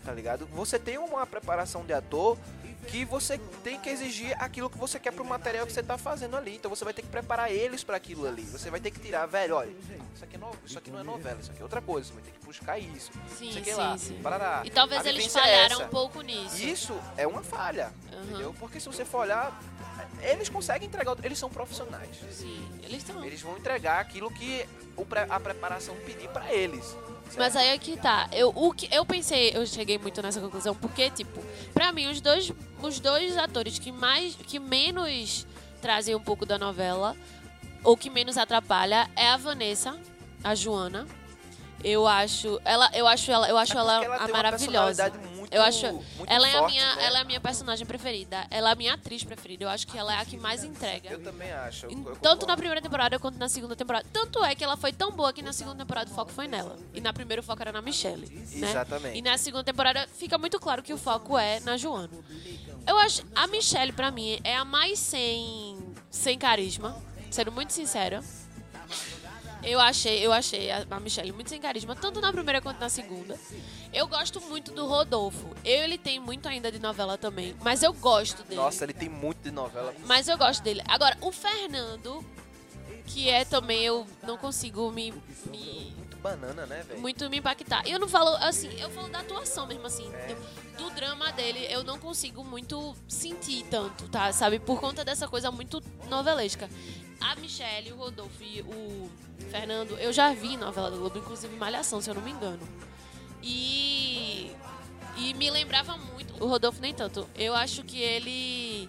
[0.04, 0.46] tá ligado?
[0.46, 2.38] Você tem uma preparação de ator
[2.84, 6.36] que você tem que exigir aquilo que você quer pro material que você tá fazendo
[6.36, 6.54] ali.
[6.56, 8.42] Então você vai ter que preparar eles para aquilo ali.
[8.42, 9.70] Você vai ter que tirar, velho, olha,
[10.14, 12.08] isso aqui, é no- isso aqui não é novela, isso aqui é outra coisa.
[12.08, 13.10] Você vai ter que buscar isso.
[13.36, 14.20] Sim, isso aqui sim, lá, sim.
[14.22, 14.62] parará.
[14.64, 15.84] E talvez eles é falharam essa.
[15.84, 16.56] um pouco nisso.
[16.62, 18.22] Isso é uma falha, Aham.
[18.24, 18.54] entendeu?
[18.58, 19.58] Porque se você for olhar,
[20.22, 22.16] eles conseguem entregar, eles são profissionais.
[22.30, 23.24] Sim, eles estão...
[23.24, 24.66] Eles vão entregar aquilo que
[25.28, 26.96] a preparação pedir para eles.
[27.36, 28.28] Mas aí é que tá.
[28.32, 32.20] Eu, o que, eu pensei, eu cheguei muito nessa conclusão, porque, tipo, pra mim, os
[32.20, 34.34] dois, os dois atores que mais.
[34.34, 35.46] que menos
[35.80, 37.16] trazem um pouco da novela,
[37.82, 39.98] ou que menos atrapalha, é a Vanessa,
[40.42, 41.06] a Joana.
[41.82, 42.60] Eu acho.
[42.64, 45.12] Ela, eu acho ela, eu acho É ela, ela a maravilhosa.
[45.56, 45.86] Eu acho.
[46.26, 46.96] ela é a forte, minha.
[46.96, 47.04] né?
[47.06, 48.46] Ela é a minha personagem preferida.
[48.50, 49.64] Ela é a minha atriz preferida.
[49.64, 51.10] Eu acho que ela é a que mais entrega.
[51.10, 51.86] Eu também acho.
[51.86, 54.06] eu- eu Tanto na primeira temporada quanto na segunda temporada.
[54.12, 56.76] Tanto é que ela foi tão boa que na segunda temporada o foco foi nela.
[56.92, 58.26] E na primeira o foco era na Michelle.
[58.28, 58.68] Né?
[58.70, 59.18] Exatamente.
[59.18, 62.10] E na segunda temporada fica muito claro que o foco é na Joana.
[62.86, 63.22] Eu acho.
[63.34, 65.78] A Michelle, pra mim, é a mais sem,
[66.10, 66.96] sem carisma.
[67.30, 68.22] Sendo muito sincera.
[69.64, 73.38] Eu achei, eu achei a Michelle muito sem carisma, tanto na primeira quanto na segunda.
[73.92, 75.48] Eu gosto muito do Rodolfo.
[75.64, 78.56] Ele tem muito ainda de novela também, mas eu gosto dele.
[78.56, 79.94] Nossa, ele tem muito de novela.
[80.04, 80.82] Mas eu gosto dele.
[80.86, 82.24] Agora, o Fernando,
[83.06, 85.12] que é também, eu não consigo me,
[85.50, 87.00] me- Muito banana, né, velho?
[87.00, 87.86] muito me impactar.
[87.86, 90.10] E eu não falo, assim, eu falo da atuação mesmo, assim.
[90.76, 94.30] Do, do drama dele, eu não consigo muito sentir tanto, tá?
[94.32, 94.58] Sabe?
[94.58, 96.68] Por conta dessa coisa muito novelesca.
[97.24, 99.10] A Michelle, o Rodolfo e o
[99.50, 102.60] Fernando, eu já vi novela do Globo, inclusive Malhação, se eu não me engano.
[103.42, 104.52] E.
[105.16, 106.34] E me lembrava muito.
[106.42, 107.26] O Rodolfo nem tanto.
[107.34, 108.86] Eu acho que ele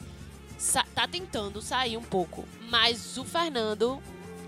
[0.94, 2.44] tá tentando sair um pouco.
[2.70, 4.02] Mas o Fernando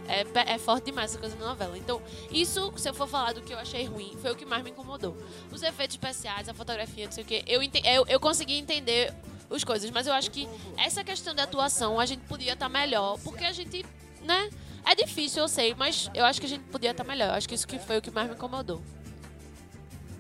[0.06, 1.78] é, é forte demais essa coisa da novela.
[1.78, 4.64] Então, isso, se eu for falar do que eu achei ruim, foi o que mais
[4.64, 5.16] me incomodou.
[5.50, 7.42] Os efeitos especiais, a fotografia, não sei o quê.
[7.48, 9.14] Eu, eu, eu consegui entender
[9.50, 13.18] as coisas, mas eu acho que essa questão da atuação a gente podia estar melhor,
[13.24, 13.86] porque a gente,
[14.22, 14.50] né?
[14.86, 17.28] É difícil, eu sei, mas eu acho que a gente podia estar melhor.
[17.30, 18.82] Eu acho que isso que foi o que mais me incomodou.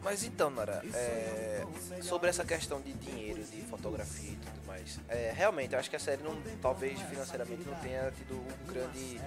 [0.03, 1.65] Mas então, Nara, é,
[2.01, 5.95] sobre essa questão de dinheiro, de fotografia e tudo mais, é, realmente, eu acho que
[5.95, 9.19] a série não, talvez financeiramente não tenha tido um grande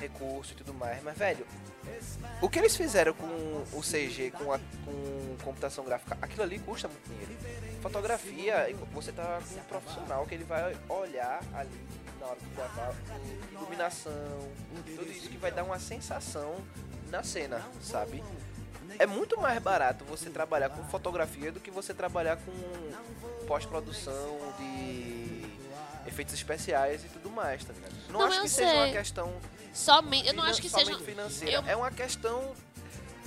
[0.00, 1.46] recurso e tudo mais, mas velho,
[2.40, 3.26] o que eles fizeram com
[3.72, 7.36] o CG, com a com computação gráfica, aquilo ali custa muito dinheiro.
[7.82, 11.86] Fotografia, você tá com um profissional que ele vai olhar ali
[12.18, 12.94] na hora de gravar,
[13.52, 14.48] iluminação,
[14.96, 16.56] tudo isso que vai dar uma sensação
[17.10, 18.22] na cena, sabe?
[18.98, 25.44] é muito mais barato você trabalhar com fotografia do que você trabalhar com pós-produção de
[26.06, 27.94] efeitos especiais e tudo mais, tá ligado?
[28.08, 28.92] Não, Não, acho que seja uma sei.
[28.92, 29.32] questão
[29.72, 30.98] Somente, eu não acho que seja.
[30.98, 31.56] financeira.
[31.56, 32.52] eu- É uma questão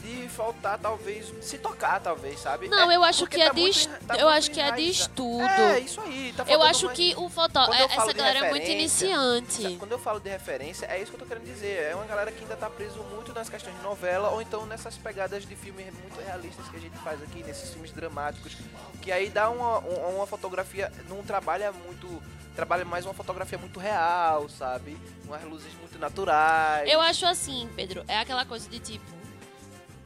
[0.03, 2.67] de faltar, talvez, se tocar, talvez, sabe?
[2.67, 4.59] Não, É, eu acho que é tá de muito es- enra- tá eu acho que
[4.59, 5.41] é de estudo.
[5.45, 6.33] É, isso aí.
[6.35, 9.77] Tá Eu acho mais- que o falo Essa de galera é muito iniciante.
[9.79, 11.83] Quando eu falo de referência, é isso que eu tô querendo dizer.
[11.91, 14.97] É uma galera que ainda tá preso muito nas questões de novela, ou então nessas
[14.97, 18.57] pegadas de filmes muito realistas que a gente faz aqui, nesses filmes dramáticos,
[19.01, 22.21] que aí dá uma, uma, uma fotografia, não trabalha muito,
[22.55, 24.97] trabalha mais uma fotografia muito real, sabe?
[25.25, 26.89] Umas luzes muito naturais.
[26.91, 29.22] Eu acho assim, Pedro, é aquela coisa de tipo.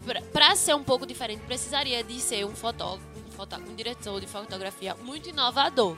[0.08, 4.20] Pra, pra ser um pouco diferente, precisaria de ser um fotógrafo, um, foto, um diretor
[4.22, 5.98] de fotografia muito inovador.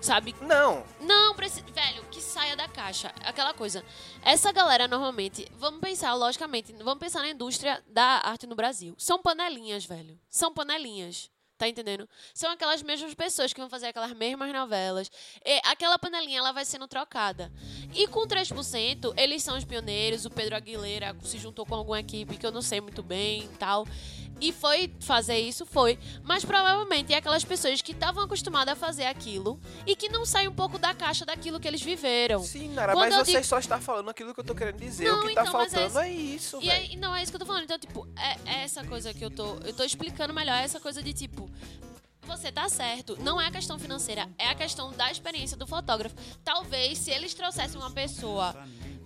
[0.00, 0.34] Sabe?
[0.42, 3.12] Não, Não, preci- velho, que saia da caixa.
[3.24, 3.82] Aquela coisa.
[4.22, 8.94] Essa galera normalmente, vamos pensar logicamente, vamos pensar na indústria da arte no Brasil.
[8.98, 10.18] São panelinhas, velho.
[10.28, 11.30] São panelinhas.
[11.58, 12.06] Tá entendendo?
[12.34, 15.10] São aquelas mesmas pessoas que vão fazer aquelas mesmas novelas.
[15.42, 17.50] E aquela panelinha ela vai sendo trocada.
[17.94, 20.26] E com 3%, eles são os pioneiros.
[20.26, 23.56] O Pedro Aguilera se juntou com alguma equipe que eu não sei muito bem e
[23.56, 23.86] tal.
[24.40, 25.98] E foi fazer isso, foi.
[26.22, 30.46] Mas provavelmente é aquelas pessoas que estavam acostumadas a fazer aquilo e que não saem
[30.48, 32.42] um pouco da caixa daquilo que eles viveram.
[32.42, 35.08] sim, Nara, Quando mas você digo- só está falando aquilo que eu tô querendo dizer.
[35.08, 36.72] Não, o que tá então, mas é faltando é isso, E velho.
[36.90, 37.64] aí, não, é isso que eu tô falando.
[37.64, 39.54] Então, tipo, é, é essa coisa que eu tô.
[39.64, 41.50] Eu tô explicando melhor, é essa coisa de tipo.
[42.26, 43.16] Você tá certo.
[43.22, 46.14] Não é a questão financeira, é a questão da experiência do fotógrafo.
[46.44, 48.54] Talvez se eles trouxessem uma pessoa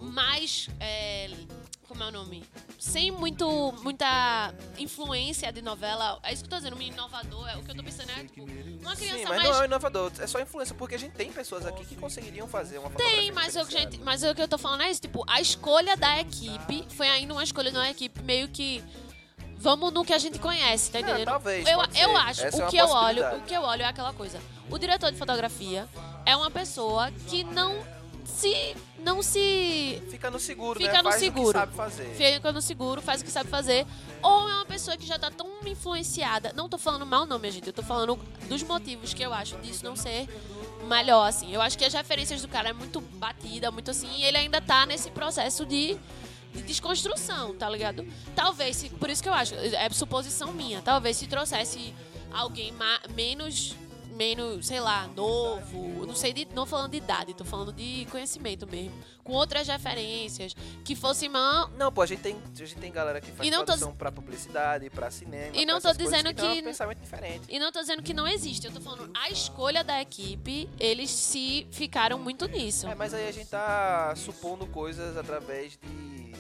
[0.00, 0.68] mais.
[0.80, 1.30] é,
[1.90, 2.44] como é o nome?
[2.78, 6.20] Sem muito, muita influência de novela.
[6.22, 7.48] É isso que eu tô dizendo, um inovador.
[7.48, 8.44] É, o que eu tô pensando é, tipo,
[8.80, 9.50] uma criança Sim, mas mais.
[9.50, 12.78] não é inovador, é só influência, porque a gente tem pessoas aqui que conseguiriam fazer
[12.78, 15.24] uma fotografia Tem, mas o, gente, mas o que eu tô falando é isso, tipo,
[15.26, 18.84] a escolha da equipe foi ainda uma escolha de uma equipe meio que
[19.56, 21.26] vamos no que a gente conhece, tá É, entendendo?
[21.26, 23.82] talvez, eu, eu acho, Essa é o uma que eu olho, o que eu olho
[23.82, 24.40] é aquela coisa.
[24.70, 25.88] O diretor de fotografia
[26.24, 27.74] é uma pessoa que não
[28.24, 31.02] se não se Fica no seguro, Fica né?
[31.02, 31.48] no Faz seguro.
[31.48, 32.14] o que sabe fazer.
[32.14, 33.86] fica no seguro, faz o que sabe fazer,
[34.22, 36.52] ou é uma pessoa que já tá tão influenciada.
[36.54, 37.66] Não tô falando mal, não, minha gente.
[37.66, 38.16] Eu tô falando
[38.48, 40.28] dos motivos que eu acho disso não ser
[40.86, 41.52] melhor, assim.
[41.52, 44.60] Eu acho que as referências do cara é muito batida, muito assim, e ele ainda
[44.60, 45.96] tá nesse processo de,
[46.52, 48.06] de desconstrução, tá ligado?
[48.34, 51.94] Talvez, se- por isso que eu acho, é suposição minha, talvez se trouxesse
[52.32, 52.72] alguém
[53.14, 53.74] menos.
[54.24, 58.66] Menos, sei lá, novo, não sei, de, não falando de idade, tô falando de conhecimento
[58.70, 58.92] mesmo.
[59.24, 60.54] Com outras referências,
[60.84, 63.50] que fosse uma, Não, pô, a gente tem, a gente tem galera que faz E
[63.50, 65.56] não tô produção pra publicidade, pra cinema.
[65.56, 67.44] E não pra tô dizendo tem que- um pensamento diferente.
[67.48, 71.08] E não tô dizendo que não existe, eu tô falando a escolha da equipe, eles
[71.08, 72.86] se ficaram muito nisso.
[72.88, 76.30] É, mas aí a gente tá supondo coisas através de.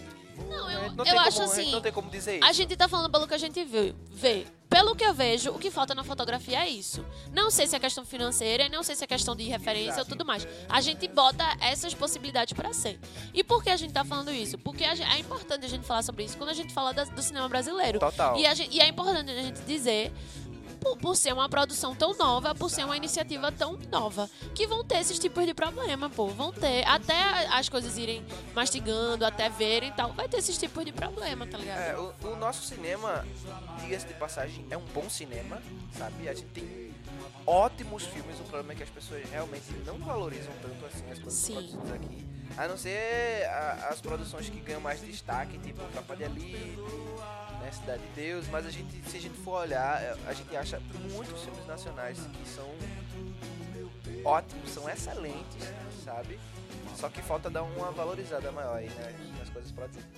[0.48, 1.72] Não, eu, não eu acho como, assim.
[1.72, 2.44] Não tem como dizer isso.
[2.44, 4.46] A gente tá falando pelo que a gente vê, vê.
[4.68, 7.04] Pelo que eu vejo, o que falta na fotografia é isso.
[7.32, 10.24] Não sei se é questão financeira, não sei se é questão de referência ou tudo
[10.24, 10.46] mais.
[10.68, 13.00] A gente bota essas possibilidades pra ser.
[13.34, 14.56] E por que a gente tá falando isso?
[14.58, 17.20] Porque gente- é importante a gente falar sobre isso quando a gente fala da- do
[17.20, 17.98] cinema brasileiro.
[17.98, 18.36] Total.
[18.36, 20.12] E, gente- e é importante a gente dizer,
[20.80, 24.82] por, por ser uma produção tão nova, por ser uma iniciativa tão nova, que vão
[24.84, 26.26] ter esses tipos de problema, pô.
[26.28, 26.84] Vão ter.
[26.86, 31.46] Até as coisas irem mastigando, até verem e tal, vai ter esses tipos de problema,
[31.46, 31.78] tá ligado?
[31.78, 33.24] É, o, o nosso cinema,
[33.80, 35.60] diga-se de passagem, é um bom cinema,
[35.96, 36.28] sabe?
[36.28, 36.90] A gente tem
[37.46, 41.92] ótimos filmes, o problema é que as pessoas realmente não valorizam tanto assim as produzidas
[41.92, 42.26] aqui.
[42.56, 46.78] A não ser a- as produções que ganham mais destaque, tipo Tropa de Elite,
[47.70, 50.54] né, Cidade de Deus, mas a gente, se a gente for olhar, é, a gente
[50.56, 50.80] acha
[51.12, 52.68] muitos filmes nacionais que são
[54.24, 55.64] ótimos, são excelentes,
[56.04, 56.38] sabe?
[56.96, 60.08] Só que falta dar uma valorizada maior aí, né, nas coisas produzidas.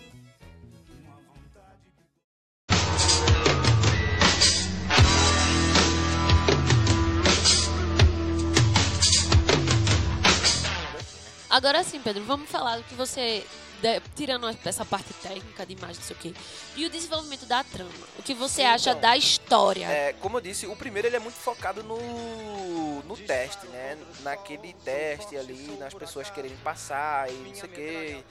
[11.51, 13.45] Agora sim, Pedro, vamos falar do que você.
[13.83, 16.35] De- tirando essa parte técnica de imagem, não sei o quê.
[16.77, 17.91] E o desenvolvimento da trama.
[18.19, 19.03] O que você Sim, acha então.
[19.03, 19.87] da história?
[19.87, 23.99] É, como eu disse, o primeiro ele é muito focado no, no teste, né?
[24.21, 28.25] Naquele teste ali, nas pessoas quererem passar e não sei o quê.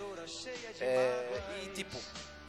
[0.80, 1.98] É, e tipo,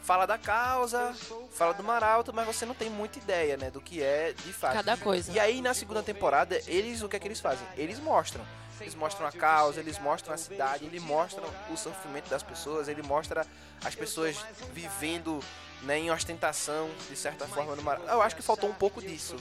[0.03, 1.15] fala da causa,
[1.51, 3.71] fala do Maralto, mas você não tem muita ideia, né?
[3.71, 4.75] Do que é de fato.
[4.75, 5.33] Cada coisa.
[5.33, 7.67] E aí na segunda temporada, eles o que é que eles fazem?
[7.77, 8.45] Eles mostram.
[8.83, 13.03] Eles mostram a causa, eles mostram a cidade, eles mostram o sofrimento das pessoas, ele
[13.03, 13.47] mostra
[13.85, 14.37] as pessoas
[14.73, 15.43] vivendo
[15.83, 18.01] né, em ostentação, de certa forma, no mar.
[18.09, 19.37] Eu acho que faltou um pouco disso,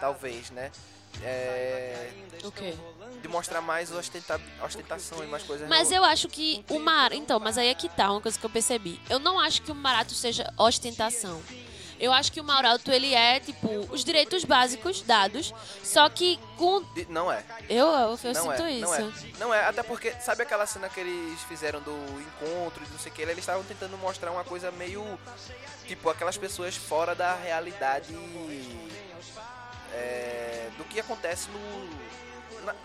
[0.00, 0.70] talvez, né?
[1.22, 2.10] É,
[2.44, 2.74] O quê?
[3.22, 5.66] de mostrar mais ostenta, ostentação e mais coisas.
[5.68, 7.12] Mas eu acho que o mar.
[7.12, 9.00] Então, mas aí é que tá uma coisa que eu percebi.
[9.08, 11.40] Eu não acho que o Marato seja ostentação.
[11.98, 16.84] Eu acho que o Mauralto, ele é, tipo, os direitos básicos dados, só que com...
[17.08, 17.42] Não é.
[17.68, 18.80] Eu, eu, eu sinto é, isso.
[18.80, 19.12] Não é.
[19.38, 23.10] Não é, até porque, sabe aquela cena que eles fizeram do encontro e não sei
[23.10, 25.18] o que, eles estavam tentando mostrar uma coisa meio.
[25.86, 28.14] Tipo, aquelas pessoas fora da realidade.
[29.92, 32.16] é, do que acontece no.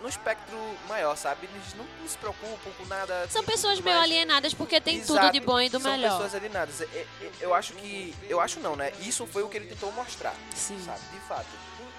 [0.00, 0.56] No espectro
[0.88, 1.46] maior, sabe?
[1.52, 3.26] Eles não, não se preocupam com nada.
[3.28, 5.32] São pessoas tudo meio alienadas porque tem tudo Exato.
[5.32, 6.12] de bom e do São melhor.
[6.12, 6.80] pessoas alienadas.
[6.80, 8.14] E- e- Eu acho que.
[8.28, 8.92] Eu acho não, né?
[9.00, 11.00] Isso foi o que ele tentou mostrar, Sim, sabe?
[11.12, 11.46] De fato.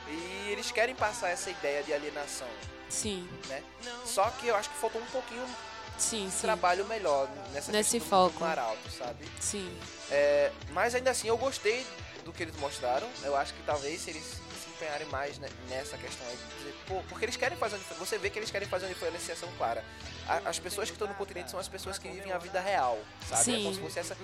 [0.08, 2.48] E eles querem passar essa ideia de alienação,
[2.90, 3.64] sim, né?
[4.06, 5.44] Só que eu acho que faltou um pouquinho
[5.98, 6.42] sim, de sim.
[6.42, 8.38] trabalho melhor nessa Nesse foco.
[8.38, 9.26] do mar alto, sabe?
[9.40, 9.76] Sim.
[10.12, 11.86] É, mas ainda assim, eu gostei
[12.26, 13.08] do que eles mostraram.
[13.24, 14.24] Eu acho que talvez se eles
[14.84, 18.52] empenharem mais nessa questão aí, dizer, pô, porque eles querem fazer Você vê que eles
[18.52, 19.84] querem fazer uma diferenciação clara.
[20.28, 23.00] A- as pessoas que estão no continente são as pessoas que vivem a vida real,
[23.28, 23.42] sabe?
[23.42, 23.64] É Sim.
[23.64, 24.18] como se fosse essa,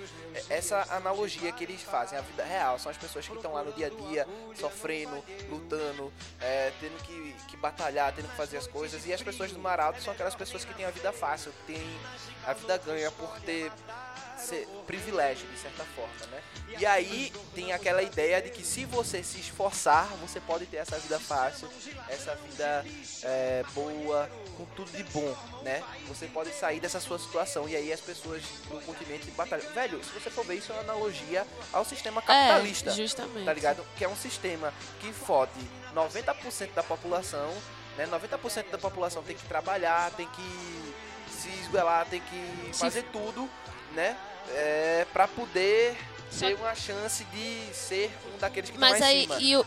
[0.49, 2.77] essa analogia que eles fazem, a vida real.
[2.79, 7.33] São as pessoas que estão lá no dia a dia, sofrendo, lutando, é, tendo que,
[7.47, 9.05] que batalhar, tendo que fazer as coisas.
[9.05, 11.73] E as pessoas do Mar Alto são aquelas pessoas que têm a vida fácil, que
[11.73, 11.99] têm
[12.45, 13.71] a vida ganha por ter
[14.39, 16.41] ser privilégio, de certa forma, né?
[16.79, 20.97] E aí tem aquela ideia de que se você se esforçar, você pode ter essa
[20.97, 21.67] vida fácil,
[22.07, 22.85] essa vida
[23.23, 25.83] é, boa, com tudo de bom, né?
[26.07, 29.69] Você pode sair dessa sua situação e aí as pessoas do continente batalham.
[29.73, 33.45] Velho, se você for ver isso é uma analogia ao sistema capitalista É, justamente.
[33.45, 33.85] tá ligado?
[33.97, 35.51] Que é um sistema que fode
[35.93, 37.51] 90% da população,
[37.97, 38.05] né?
[38.07, 40.93] 90% da população tem que trabalhar, tem que
[41.31, 43.49] se esguelar, tem que fazer tudo,
[43.93, 44.17] né?
[44.51, 45.95] É, pra poder
[46.37, 49.37] ter uma chance de ser um daqueles que em aí, cima.
[49.39, 49.65] e o,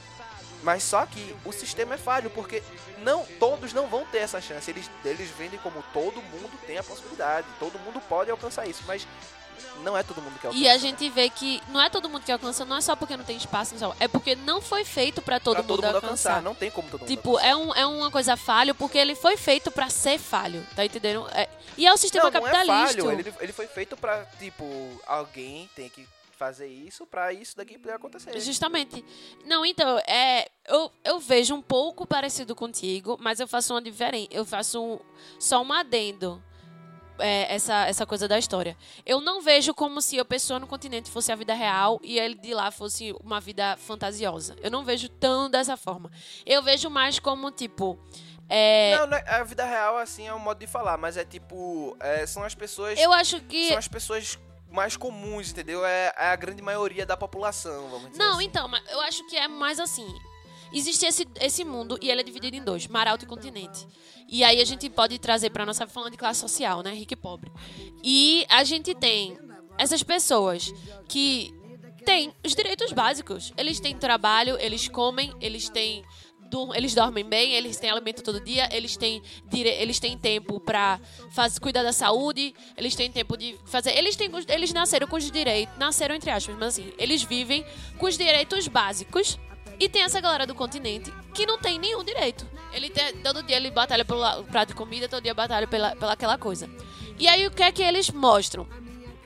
[0.62, 2.62] Mas só que o sistema é falho, porque
[2.98, 4.70] não todos não vão ter essa chance.
[4.70, 9.06] Eles, eles vendem como todo mundo tem a possibilidade, todo mundo pode alcançar isso, mas
[9.82, 10.64] não é todo mundo que alcança.
[10.64, 13.16] e a gente vê que não é todo mundo que alcança, não é só porque
[13.16, 16.40] não tem espaço, não, é porque não foi feito pra todo, pra todo mundo alcançar.
[16.42, 19.36] não tem como todo mundo Tipo, é, um, é uma coisa falho porque ele foi
[19.36, 21.26] feito pra ser falho, tá entendendo?
[21.32, 23.02] É- e é o sistema não, não é capitalista.
[23.02, 23.20] falho.
[23.20, 24.64] Ele, ele foi feito pra, tipo,
[25.06, 26.06] alguém tem que
[26.38, 28.38] fazer isso pra isso daqui poder acontecer.
[28.40, 29.04] Justamente.
[29.44, 34.28] Não, então, é, eu, eu vejo um pouco parecido contigo, mas eu faço uma diferente.
[34.34, 34.98] Eu faço um,
[35.38, 36.42] só um adendo.
[37.18, 38.76] É, essa, essa coisa da história.
[39.06, 42.34] Eu não vejo como se a pessoa no continente fosse a vida real e ele
[42.34, 44.56] de lá fosse uma vida fantasiosa.
[44.62, 46.10] Eu não vejo tão dessa forma.
[46.46, 47.98] Eu vejo mais como, tipo.
[48.48, 51.96] é, Não, é- a vida real, assim, é um modo de falar, mas é tipo,
[52.00, 52.98] é, são as pessoas.
[52.98, 53.68] eu acho que.
[53.68, 54.38] São as pessoas
[54.70, 55.84] mais comuns, entendeu?
[55.84, 58.44] É, é a grande maioria da população, vamos dizer Não, assim.
[58.46, 60.06] então, mas eu acho que é mais assim.
[60.72, 63.86] Existe esse, esse mundo e ele é dividido em dois, mar alto e continente.
[64.28, 67.16] E aí a gente pode trazer para nossa falando de classe social, né, rico e
[67.16, 67.52] pobre.
[68.02, 69.36] E a gente tem
[69.78, 70.72] essas pessoas
[71.08, 71.52] que
[72.04, 73.52] têm os direitos básicos.
[73.56, 76.04] Eles têm trabalho, eles comem, eles têm
[76.74, 81.00] eles dormem bem, eles têm alimento todo dia, eles têm, eles têm tempo pra
[81.30, 83.96] faz, cuidar da saúde, eles têm tempo de fazer.
[83.96, 85.74] Eles, têm, eles nasceram com os direitos.
[85.78, 87.64] Nasceram entre aspas, mas assim, eles vivem
[87.98, 89.38] com os direitos básicos.
[89.82, 92.46] E tem essa galera do continente que não tem nenhum direito.
[92.72, 96.12] Ele tem, todo dia ele batalha pelo prato de comida, todo dia batalha pela, pela
[96.12, 96.70] aquela coisa.
[97.18, 98.64] E aí o que é que eles mostram?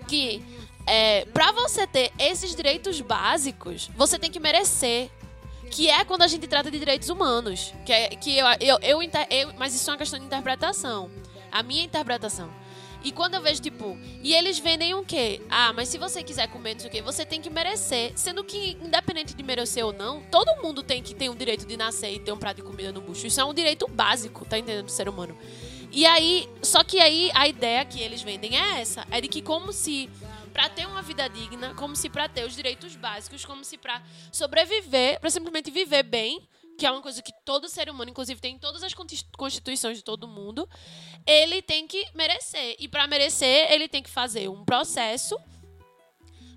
[0.08, 0.42] Que
[0.86, 5.10] é, para você ter esses direitos básicos, você tem que merecer.
[5.70, 7.74] Que é quando a gente trata de direitos humanos.
[7.84, 11.10] Que, é, que eu, eu, eu, eu- Mas isso é uma questão de interpretação.
[11.52, 12.48] A minha interpretação.
[13.06, 15.40] E quando eu vejo, tipo, e eles vendem um quê?
[15.48, 18.10] Ah, mas se você quiser comer não sei o quê, você tem que merecer.
[18.16, 21.76] Sendo que, independente de merecer ou não, todo mundo tem que ter o direito de
[21.76, 23.24] nascer e ter um prato de comida no bucho.
[23.24, 25.38] Isso é um direito básico, tá entendendo, do ser humano.
[25.92, 29.40] E aí, só que aí a ideia que eles vendem é essa: é de que,
[29.40, 30.10] como se
[30.52, 34.02] pra ter uma vida digna, como se pra ter os direitos básicos, como se pra
[34.32, 36.42] sobreviver, pra simplesmente viver bem,
[36.76, 39.96] que é uma coisa que todo ser humano, inclusive, tem em todas as consti- constituições
[39.96, 40.68] de todo mundo,
[41.26, 42.76] ele tem que merecer.
[42.78, 45.38] E pra merecer, ele tem que fazer um processo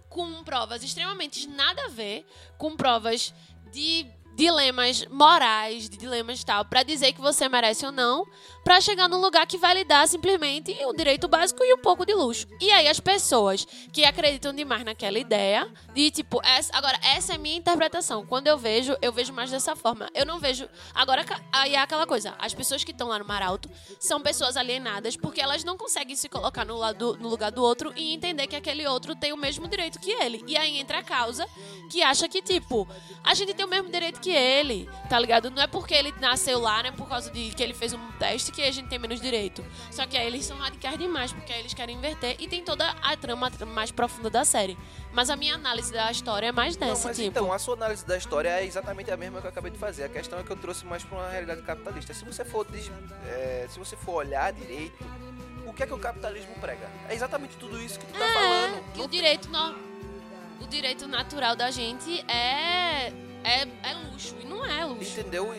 [0.09, 2.25] com provas extremamente nada a ver,
[2.57, 3.33] com provas
[3.71, 4.05] de
[4.35, 8.25] dilemas morais, de dilemas tal, pra dizer que você merece ou não,
[8.69, 12.05] pra chegar num lugar que vai lhe dar simplesmente o direito básico e um pouco
[12.05, 12.45] de luxo.
[12.61, 17.37] E aí as pessoas que acreditam demais naquela ideia, de tipo, essa, agora essa é
[17.39, 18.23] minha interpretação.
[18.27, 20.07] Quando eu vejo, eu vejo mais dessa forma.
[20.13, 23.41] Eu não vejo, agora aí é aquela coisa, as pessoas que estão lá no Mar
[23.41, 23.67] Alto
[23.99, 27.91] são pessoas alienadas porque elas não conseguem se colocar no, lado, no lugar do outro
[27.95, 30.43] e entender que aquele outro tem o mesmo direito que ele.
[30.45, 31.43] E aí entra a causa
[31.89, 32.87] que acha que, tipo,
[33.23, 35.49] a gente tem o mesmo direito que que ele, tá ligado?
[35.49, 36.91] Não é porque ele nasceu lá, né?
[36.91, 39.63] Por causa de que ele fez um teste que a gente tem menos direito.
[39.91, 42.89] Só que aí eles são radicais demais, porque aí eles querem inverter e tem toda
[43.01, 44.77] a trama, mais profunda da série.
[45.13, 47.29] Mas a minha análise da história é mais Não, dessa, mas tipo.
[47.29, 50.03] então, a sua análise da história é exatamente a mesma que eu acabei de fazer.
[50.03, 52.13] A questão é que eu trouxe mais pra uma realidade capitalista.
[52.13, 52.65] Se você for,
[53.27, 55.03] é, se você for olhar direito,
[55.65, 56.89] o que é que o capitalismo prega?
[57.07, 58.91] É exatamente tudo isso que tu tá falando.
[58.93, 59.89] que Não o direito no-
[60.61, 63.11] o direito natural da gente é
[63.43, 65.19] é, é luxo e não é luxo.
[65.19, 65.53] Entendeu?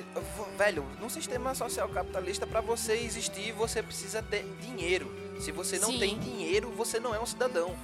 [0.56, 5.10] Velho, num sistema social capitalista, pra você existir, você precisa ter dinheiro.
[5.40, 5.98] Se você não Sim.
[5.98, 7.74] tem dinheiro, você não é um cidadão.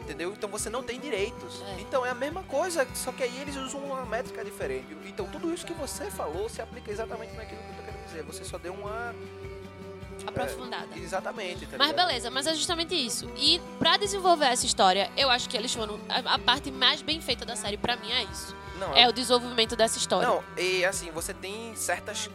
[0.00, 0.32] Entendeu?
[0.32, 1.62] Então você não tem direitos.
[1.62, 1.80] É.
[1.80, 4.96] Então é a mesma coisa, só que aí eles usam uma métrica diferente.
[5.04, 8.22] Então tudo isso que você falou se aplica exatamente naquilo que eu tô querendo dizer.
[8.22, 9.14] Você só deu uma.
[10.26, 10.88] Aprofundada.
[10.96, 11.66] Exatamente.
[11.66, 13.30] Tá Mas beleza, mas é justamente isso.
[13.36, 17.20] E pra desenvolver essa história, eu acho que eles foram a, a parte mais bem
[17.20, 18.54] feita da série pra mim é isso.
[18.78, 20.28] Não, É o desenvolvimento dessa história.
[20.28, 22.28] Não, e assim, você tem certas.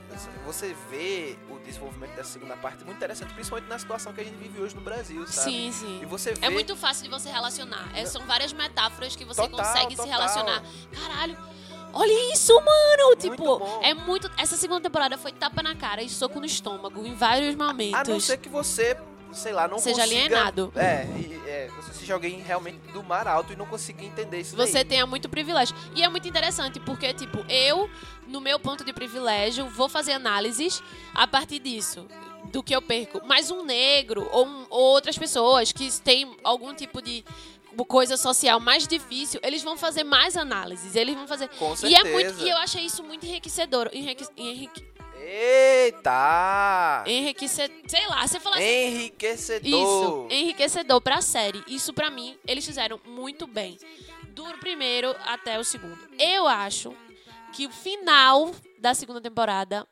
[0.43, 4.37] Você vê o desenvolvimento dessa segunda parte muito interessante, principalmente na situação que a gente
[4.37, 5.51] vive hoje no Brasil, sabe?
[5.51, 5.99] sim, sim.
[6.01, 6.47] E você vê.
[6.47, 7.91] É muito fácil de você relacionar.
[7.95, 10.11] É, são várias metáforas que você Total, consegue se total.
[10.11, 10.63] relacionar.
[10.99, 11.37] Caralho,
[11.93, 13.15] olha isso, mano!
[13.17, 13.79] tipo, bom.
[13.83, 14.29] é muito.
[14.37, 17.99] Essa segunda temporada foi tapa na cara e soco no estômago em vários momentos.
[17.99, 18.97] A não ser que você,
[19.31, 20.03] sei lá, não Seja consiga...
[20.23, 20.71] alienado.
[20.75, 21.05] É,
[21.47, 24.85] é, você seja alguém realmente do mar alto e não consiga entender isso Você daí.
[24.85, 25.75] tenha muito privilégio.
[25.95, 27.89] E é muito interessante, porque, tipo, eu,
[28.27, 30.81] no meu ponto de privilégio, vou fazer análises
[31.13, 32.05] a partir disso.
[32.51, 33.21] Do que eu perco.
[33.25, 37.23] Mas um negro ou, um- ou outras pessoas que têm algum tipo de
[37.87, 40.95] coisa social mais difícil, eles vão fazer mais análises.
[40.95, 41.47] Eles vão fazer.
[41.49, 42.43] Com E, é muito, certeza.
[42.45, 43.89] e eu achei isso muito enriquecedor.
[43.93, 44.85] Enrique, enrique,
[45.23, 47.03] Eita!
[47.07, 47.77] enriquecedor.
[47.87, 48.65] Sei lá, você fala assim.
[48.65, 49.69] Enriquecedor!
[49.69, 51.63] Isso, enriquecedor pra série.
[51.67, 53.77] Isso pra mim, eles fizeram muito bem.
[54.29, 55.97] Do primeiro até o segundo.
[56.17, 56.95] Eu acho
[57.53, 59.85] que o final da segunda temporada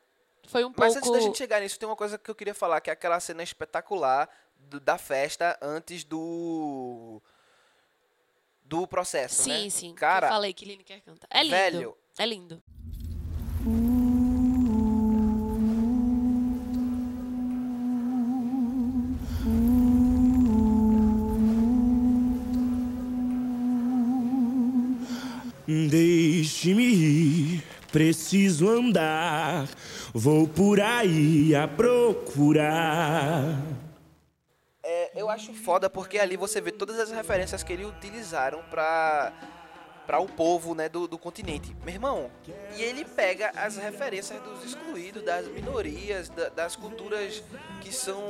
[0.48, 0.98] foi um Mas pouco.
[0.98, 3.20] antes da gente chegar nisso, tem uma coisa que eu queria falar, que é aquela
[3.20, 4.28] cena espetacular
[4.58, 7.22] do- da festa antes do.
[8.70, 9.70] Do processo, Sim, né?
[9.70, 9.94] sim.
[9.94, 11.26] Cara, eu falei que Lineker canta.
[11.28, 11.56] É lindo.
[11.56, 12.62] velho, É lindo.
[25.66, 27.62] Deixe-me ir,
[27.92, 29.68] preciso andar,
[30.12, 33.56] vou por aí a procurar.
[35.14, 39.32] Eu acho foda porque ali você vê todas as referências que eles utilizaram pra,
[40.06, 41.74] pra o povo né, do, do continente.
[41.84, 42.30] Meu irmão,
[42.76, 47.42] e ele pega as referências dos excluídos, das minorias, da- das culturas
[47.80, 48.22] que são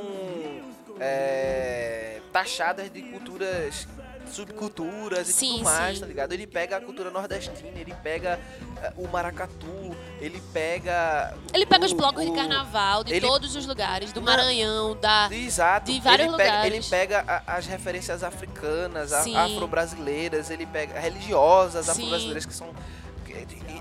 [0.99, 3.87] é, taxadas de culturas
[4.29, 6.01] subculturas e Sim, tudo mais, sim.
[6.01, 6.33] tá ligado?
[6.33, 8.39] Ele pega a cultura nordestina, ele pega
[8.81, 13.25] é, o maracatu, ele pega Ele pega os o- blocos de o- carnaval de ele-
[13.27, 14.21] todos os lugares, do.
[14.21, 15.29] Maranhão, da.
[15.31, 15.91] Exato.
[15.91, 16.73] de vários ele pega, lugares.
[16.73, 22.69] Ele pega a- as referências africanas, afro-brasileiras, ele pega religiosas afro-brasileiras que são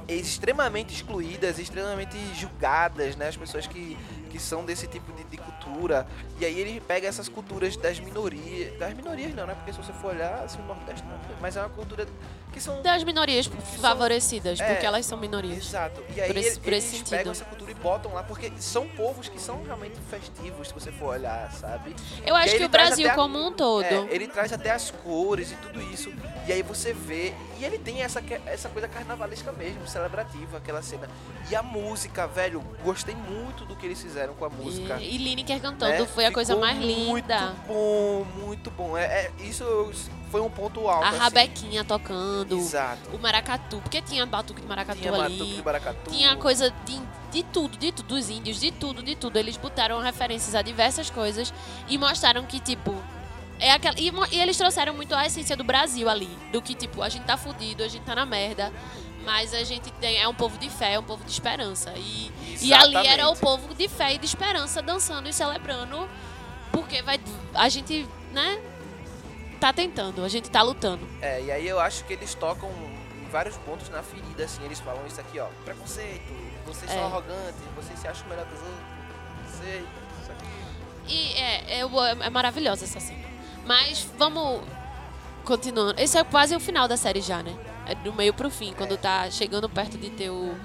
[0.08, 3.28] e- extremamente excluídas, extremamente julgadas, né?
[3.28, 3.96] As pessoas que,
[4.30, 6.06] que são desse tipo de, de cultura.
[6.38, 8.78] E aí ele pega essas culturas das minorias.
[8.78, 9.54] Das minorias não, né?
[9.54, 12.06] Porque se você for olhar, assim, o Nordeste não é, mas é uma cultura
[12.52, 13.48] que são Das minorias
[13.80, 14.72] favorecidas, É.
[14.72, 15.58] porque elas são minorias.
[15.58, 16.02] Exato.
[16.16, 17.10] E aí Por esse- por eles sentido.
[17.10, 20.90] pegam essa cultura e botam lá, porque são povos que são realmente festivos, se você
[20.92, 21.94] for olhar, sabe?
[22.26, 23.84] Eu acho que o Brasil a- como um todo.
[23.84, 26.12] É, ele traz até as cores e tudo isso.
[26.46, 27.32] E aí você vê.
[27.58, 31.08] E ele tem essa, essa coisa carnavalesca mesmo, celebrativa, aquela cena.
[31.50, 34.98] E a música, velho, gostei muito do que eles fizeram com a música.
[35.00, 36.06] E, e Lineker cantando né?
[36.06, 37.40] foi a coisa Ficou mais linda.
[37.40, 38.96] Muito bom, muito bom.
[38.96, 39.64] É, é- isso
[40.30, 41.04] foi um ponto alto.
[41.04, 41.18] A assim.
[41.18, 42.56] Rabequinha tocando.
[42.56, 43.10] Exato.
[43.12, 45.38] O maracatu, porque tinha batuque de maracatu Tinha ali.
[45.38, 46.10] Matuque de Baracatu.
[46.10, 47.00] Tinha coisa de,
[47.32, 49.36] de tudo, de tudo, dos índios, de tudo, de tudo.
[49.38, 51.52] Eles botaram referências a diversas coisas
[51.88, 52.94] e mostraram que, tipo.
[53.62, 56.30] É aquela, e, e eles trouxeram muito a essência do Brasil ali.
[56.50, 58.72] Do que, tipo, a gente tá fudido, a gente tá na merda.
[59.24, 61.92] Mas a gente tem, é um povo de fé, é um povo de esperança.
[61.96, 66.08] E, e ali era o povo de fé e de esperança dançando e celebrando.
[66.72, 67.20] Porque vai.
[67.54, 68.60] A gente, né?
[69.60, 71.06] Tá tentando, a gente tá lutando.
[71.20, 72.70] É, e aí eu acho que eles tocam
[73.22, 76.32] em vários pontos na ferida, assim, eles falam isso aqui, ó, preconceito,
[76.64, 76.94] vocês É.
[76.94, 79.84] são arrogantes, vocês se acham melhor que os outros, sei,
[80.22, 80.46] isso aqui.
[81.08, 83.28] E é, é, é maravilhosa essa cena.
[83.66, 84.62] Mas vamos
[85.44, 86.00] continuando.
[86.00, 87.54] Esse é quase o final da série já, né?
[87.86, 90.56] É do meio pro fim, quando tá chegando perto de ter o, o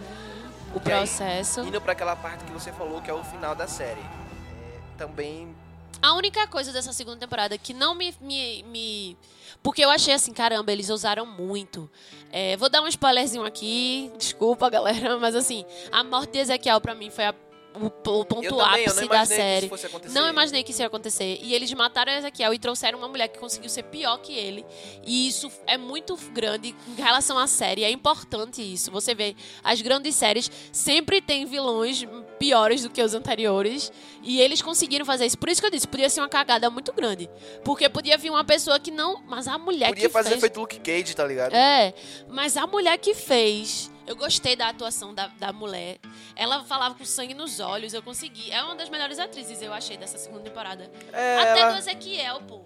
[0.75, 1.61] E aí, processo.
[1.61, 3.99] Indo pra aquela parte que você falou que é o final da série.
[4.01, 5.55] É, também
[6.01, 8.13] A única coisa dessa segunda temporada que não me.
[8.21, 9.17] me, me-
[9.63, 11.89] porque eu achei assim, caramba, eles usaram muito.
[12.31, 16.93] É, vou dar um spoilerzinho aqui, desculpa, galera, mas assim, a morte de Ezequiel pra
[16.93, 17.33] mim foi a-
[17.79, 19.65] o, o ponto Eu também, eu ápice não da série.
[19.65, 20.13] isso fosse acontecer.
[20.19, 21.39] Não imaginei que isso ia acontecer.
[21.41, 24.65] E eles mataram Ezequiel e trouxeram uma mulher que conseguiu ser pior que ele.
[25.05, 27.83] E isso é muito grande em relação à série.
[27.83, 28.91] É importante isso.
[28.91, 32.05] Você vê, as grandes séries sempre tem vilões
[32.39, 33.91] piores do que os anteriores.
[34.23, 35.37] E eles conseguiram fazer isso.
[35.37, 37.29] Por isso que eu disse, podia ser uma cagada muito grande.
[37.63, 39.21] Porque podia vir uma pessoa que não.
[39.27, 40.41] Mas a mulher Podia que fazer fez.
[40.41, 41.53] feito Luke Cage, tá ligado?
[41.53, 41.93] É,
[42.27, 43.91] mas a mulher que fez.
[44.07, 45.97] Eu gostei da atuação da, da mulher.
[46.35, 48.51] Ela falava com sangue nos olhos, eu consegui.
[48.51, 50.91] É uma das melhores atrizes, eu achei, dessa segunda temporada.
[51.11, 52.61] É, Até ela- do Ezequiel, pô.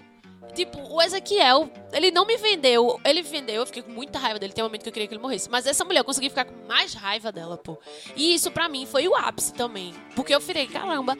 [0.53, 2.99] Tipo, o Ezequiel, ele não me vendeu.
[3.05, 4.51] Ele vendeu, eu fiquei com muita raiva dele.
[4.51, 5.49] Tem um momento que eu queria que ele morresse.
[5.49, 7.77] Mas essa mulher, eu consegui ficar com mais raiva dela, pô.
[8.15, 9.93] E isso pra mim foi o ápice também.
[10.15, 11.15] Porque eu fiquei, caramba,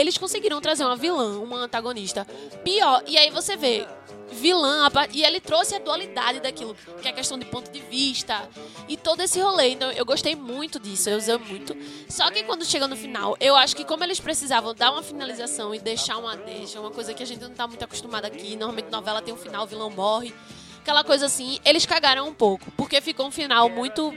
[0.00, 2.26] eles conseguiram trazer uma vilã, uma antagonista
[2.64, 3.02] pior.
[3.06, 3.86] E aí você vê,
[4.30, 8.48] vilã, e ele trouxe a dualidade daquilo, que é a questão de ponto de vista
[8.88, 9.70] e todo esse rolê.
[9.70, 11.76] Então eu gostei muito disso, eu usei muito.
[12.08, 15.74] Só que quando chega no final, eu acho que como eles precisavam dar uma finalização
[15.74, 18.90] e deixar uma deixa, uma coisa que a gente não tá muito acostumado aqui, normalmente
[18.90, 20.32] novela tem um final, o vilão morre.
[20.80, 24.14] Aquela coisa assim, eles cagaram um pouco, porque ficou um final muito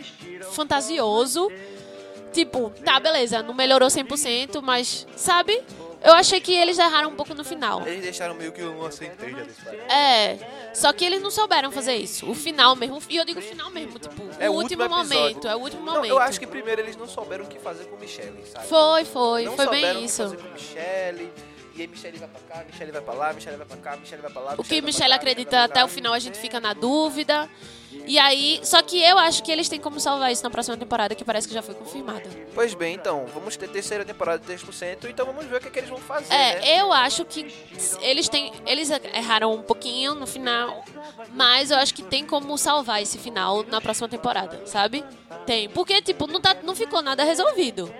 [0.54, 1.50] fantasioso.
[2.34, 5.62] Tipo, tá, beleza, não melhorou 100%, mas, sabe?
[6.04, 7.82] Eu achei que eles erraram um pouco no final.
[7.88, 9.78] Eles deixaram meio que uma centelha desse cara.
[9.90, 10.38] É,
[10.74, 12.30] só que eles não souberam fazer isso.
[12.30, 15.48] O final mesmo, e eu digo final mesmo, tipo, É o o último, último momento,
[15.48, 16.10] é o último Não, momento.
[16.12, 18.68] eu acho que primeiro eles não souberam o que fazer com Michelle, sabe?
[18.68, 20.24] Foi, foi, não foi souberam bem o que isso.
[20.24, 21.32] fazer com Michelle.
[21.76, 24.22] E aí Michelle vai pra cá, Michelle vai pra lá, Michelle vai pra cá, Michelle
[24.22, 24.56] vai pra lá.
[24.58, 27.50] O que Michelle cá, acredita Michelle vai até o final a gente fica na dúvida.
[28.06, 31.14] E aí, só que eu acho que eles têm como salvar isso na próxima temporada,
[31.16, 32.24] que parece que já foi confirmada.
[32.54, 35.72] Pois bem, então, vamos ter terceira temporada de 3%, então vamos ver o que, é
[35.72, 36.80] que eles vão fazer, É, né?
[36.80, 37.54] eu acho que
[38.02, 38.52] eles têm.
[38.66, 40.84] Eles erraram um pouquinho no final,
[41.34, 45.04] mas eu acho que tem como salvar esse final na próxima temporada, sabe?
[45.46, 45.70] Tem.
[45.70, 47.94] Porque, tipo, não, tá, não ficou nada resolvido.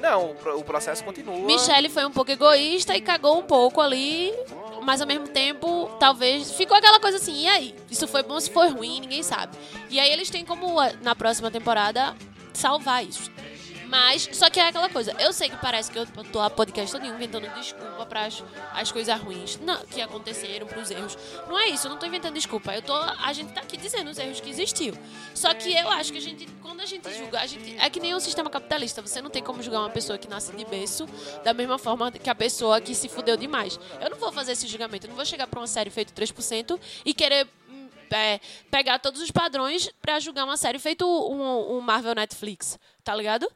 [0.00, 1.36] Não, o pro- o processo continua.
[1.46, 4.32] Michelle foi um pouco egoísta e cagou um pouco ali,
[4.82, 6.52] mas ao mesmo tempo, talvez.
[6.52, 7.74] Ficou aquela coisa assim, e aí?
[7.90, 9.56] Isso foi bom, se foi ruim, ninguém sabe.
[9.90, 12.14] E aí eles têm como, na próxima temporada,
[12.52, 13.30] salvar isso.
[13.88, 16.92] Mas, só que é aquela coisa, eu sei que parece que eu tô a podcast
[16.92, 21.16] todo inventando desculpa para as, as coisas ruins não, que aconteceram, pros erros.
[21.48, 22.74] Não é isso, eu não tô inventando desculpa.
[22.74, 24.94] Eu tô, a gente tá aqui dizendo os erros que existiu.
[25.34, 27.98] Só que eu acho que a gente, quando a gente julga, a gente, é que
[27.98, 29.00] nem o sistema capitalista.
[29.00, 31.06] Você não tem como julgar uma pessoa que nasce de berço
[31.42, 33.80] da mesma forma que a pessoa que se fudeu demais.
[34.00, 35.06] Eu não vou fazer esse julgamento.
[35.06, 38.38] Eu não vou chegar pra uma série feito 3% e querer hum, é,
[38.70, 43.50] pegar todos os padrões pra julgar uma série feito um, um Marvel Netflix, tá ligado?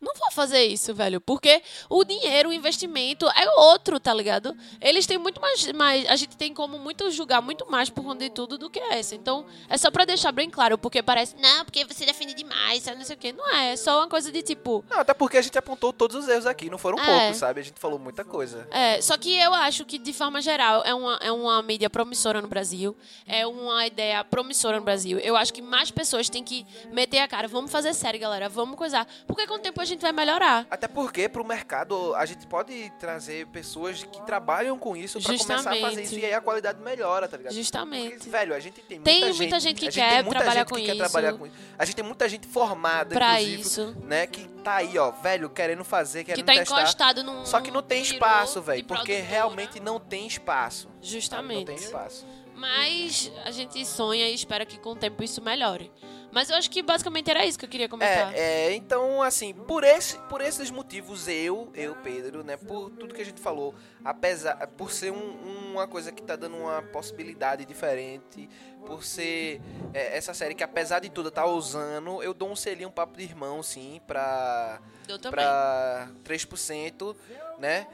[0.00, 4.56] Não vou fazer isso, velho, porque o dinheiro, o investimento é outro, tá ligado?
[4.80, 6.08] Eles têm muito mais, mais.
[6.08, 9.14] A gente tem como muito julgar muito mais por conta de tudo do que essa.
[9.14, 12.96] Então, é só pra deixar bem claro, porque parece, não, porque você defende demais, sabe,
[12.98, 13.32] não sei o quê.
[13.32, 14.82] Não é, é só uma coisa de tipo.
[14.88, 17.04] Não, até porque a gente apontou todos os erros aqui, não foram É.
[17.20, 17.60] poucos, sabe?
[17.60, 18.66] A gente falou muita coisa.
[18.70, 22.40] É, só que eu acho que, de forma geral, é uma, é uma mídia promissora
[22.40, 22.96] no Brasil.
[23.26, 25.18] É uma ideia promissora no Brasil.
[25.18, 27.46] Eu acho que mais pessoas têm que meter a cara.
[27.46, 28.48] Vamos fazer série, galera.
[28.48, 29.06] Vamos coisar.
[29.26, 30.66] Porque com o tempo a gente vai melhorar.
[30.70, 35.54] Até porque pro mercado a gente pode trazer pessoas que trabalham com isso pra começar
[35.54, 36.04] a fazer Justamente.
[36.06, 37.52] isso e aí a qualidade melhora, tá ligado?
[37.52, 38.14] Justamente.
[38.16, 40.68] Porque, velho, a gente tem muita Tem gente, muita gente que gente quer trabalhar gente
[40.68, 40.98] com que quer isso.
[40.98, 41.56] trabalhar com isso.
[41.78, 43.96] A gente tem muita gente formada, inclusive, isso.
[44.04, 46.80] né, que tá aí, ó, velho, querendo fazer, Que querendo tá testar.
[46.80, 47.44] encostado num.
[47.44, 50.82] Só que não tem espaço, velho, porque realmente não tem espaço.
[50.82, 50.94] sabe?
[51.02, 51.66] Não Justamente.
[51.66, 52.26] tem espaço.
[52.54, 55.90] Mas a gente sonha e espera que com o tempo isso melhore.
[56.32, 58.32] Mas eu acho que basicamente era isso que eu queria comentar.
[58.34, 63.14] É, é, então, assim, por, esse, por esses motivos, eu, eu, Pedro, né, por tudo
[63.14, 63.74] que a gente falou,
[64.04, 68.48] apesar, por ser um- uma coisa que tá dando uma possibilidade diferente,
[68.86, 69.60] por ser
[69.92, 73.16] é, essa série que, apesar de tudo, tá usando, eu dou um selinho, um papo
[73.16, 75.32] de irmão, sim, pra, Eu também.
[75.44, 77.16] pra 3%,
[77.58, 77.86] né?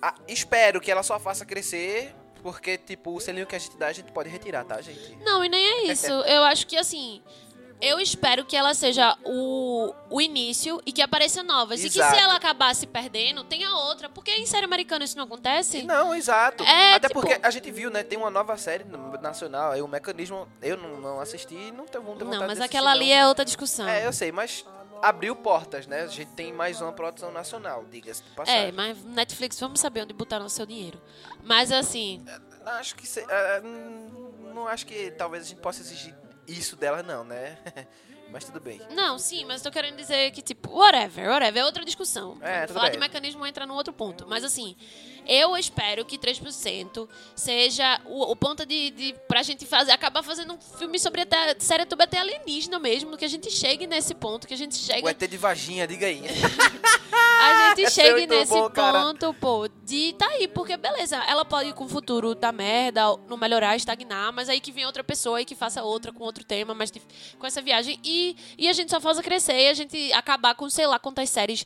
[0.00, 3.86] Ah, espero que ela só faça crescer, porque, tipo, o selinho que a gente dá,
[3.86, 5.16] a gente pode retirar, tá, gente?
[5.22, 6.10] Não, e nem é isso.
[6.10, 7.22] Eu acho que assim.
[7.82, 11.80] Eu espero que ela seja o, o início e que apareça novas.
[11.80, 12.14] E que Exato.
[12.14, 14.08] se ela acabar se perdendo, tenha outra.
[14.08, 15.82] Porque em série americana isso não acontece.
[15.82, 16.62] Não, exato.
[16.62, 18.04] É, Até tipo- porque a gente viu, né?
[18.04, 18.84] Tem uma nova série
[19.20, 20.46] nacional, aí o mecanismo.
[20.62, 23.20] Eu não, não assisti e não tenho vontade Não, mas de aquela assistir, ali não.
[23.24, 23.88] é outra discussão.
[23.88, 24.64] É, eu sei, mas
[25.02, 26.02] abriu portas, né?
[26.02, 28.68] A gente tem mais uma produção nacional, diga-se de passagem.
[28.68, 31.02] É, mas Netflix, vamos saber onde botaram o seu dinheiro.
[31.42, 32.24] Mas assim,
[32.64, 33.04] Não, Acho que.
[33.08, 33.26] se-
[33.64, 36.14] hum, não acho que talvez a gente possa exigir
[36.46, 37.58] isso dela, não, né?
[38.32, 38.80] mas tudo bem.
[38.90, 42.38] Não, sim, mas tô querendo dizer que, tipo, whatever, whatever, é outra discussão.
[42.40, 42.92] É, Falar bem.
[42.92, 44.26] de mecanismo entra num outro ponto.
[44.26, 44.74] Mas assim,
[45.26, 49.14] eu espero que 3% seja o, o ponto de, de.
[49.28, 53.24] pra gente fazer, acabar fazendo um filme sobre até, série sobre até alienígena mesmo, que
[53.24, 55.04] a gente chegue nesse ponto, que a gente chegue.
[55.04, 56.22] O ET de vaginha, diga aí.
[57.42, 61.44] a gente Essa é chegue nesse bom, ponto, pô, de tá aí, porque beleza, ela
[61.44, 65.40] pode com o futuro dar merda, não melhorar, estagnar, mas aí que vem outra pessoa
[65.40, 66.92] e que faça outra com outro tema, mas
[67.38, 70.68] com essa viagem e, e a gente só faz crescer e a gente acabar com
[70.70, 71.64] sei lá quantas séries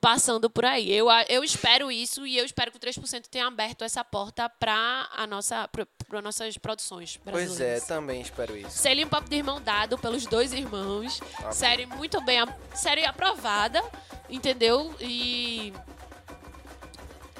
[0.00, 0.92] passando por aí.
[0.92, 5.08] Eu, eu espero isso e eu espero que o 3% tenha aberto essa porta pra
[5.14, 5.68] a nossa
[6.08, 7.84] para nossas produções pois é, brasileiras.
[7.86, 8.70] também espero isso.
[8.70, 11.20] Seria um papo de irmão dado pelos dois irmãos.
[11.52, 12.38] Série muito bem.
[12.74, 13.82] Série aprovada,
[14.28, 14.94] entendeu?
[15.00, 15.72] E.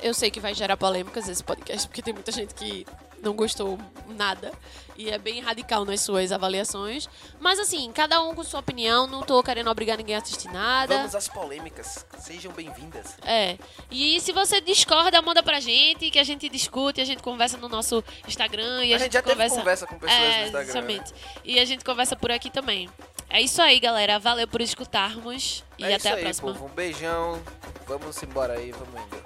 [0.02, 2.86] Eu sei que vai gerar polêmicas esse podcast, porque tem muita gente que
[3.22, 4.52] não gostou nada.
[4.96, 7.08] E é bem radical nas suas avaliações.
[7.38, 9.06] Mas assim, cada um com sua opinião.
[9.06, 10.96] Não tô querendo obrigar ninguém a assistir nada.
[10.96, 12.04] Vamos às polêmicas.
[12.18, 13.16] Sejam bem-vindas.
[13.24, 13.56] É.
[13.92, 17.68] E se você discorda, manda pra gente, que a gente discute, a gente conversa no
[17.68, 19.56] nosso Instagram e a, A gente já teve conversa...
[19.56, 21.14] conversa com pessoas é, no Instagram, Exatamente.
[21.44, 22.90] E a gente conversa por aqui também.
[23.30, 24.18] É isso aí, galera.
[24.18, 26.52] Valeu por escutarmos e é até isso a aí, próxima.
[26.52, 26.66] povo.
[26.66, 27.40] Um beijão.
[27.86, 29.22] Vamos embora aí, vamos indo.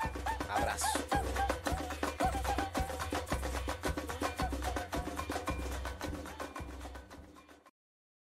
[0.51, 1.52] Abraço.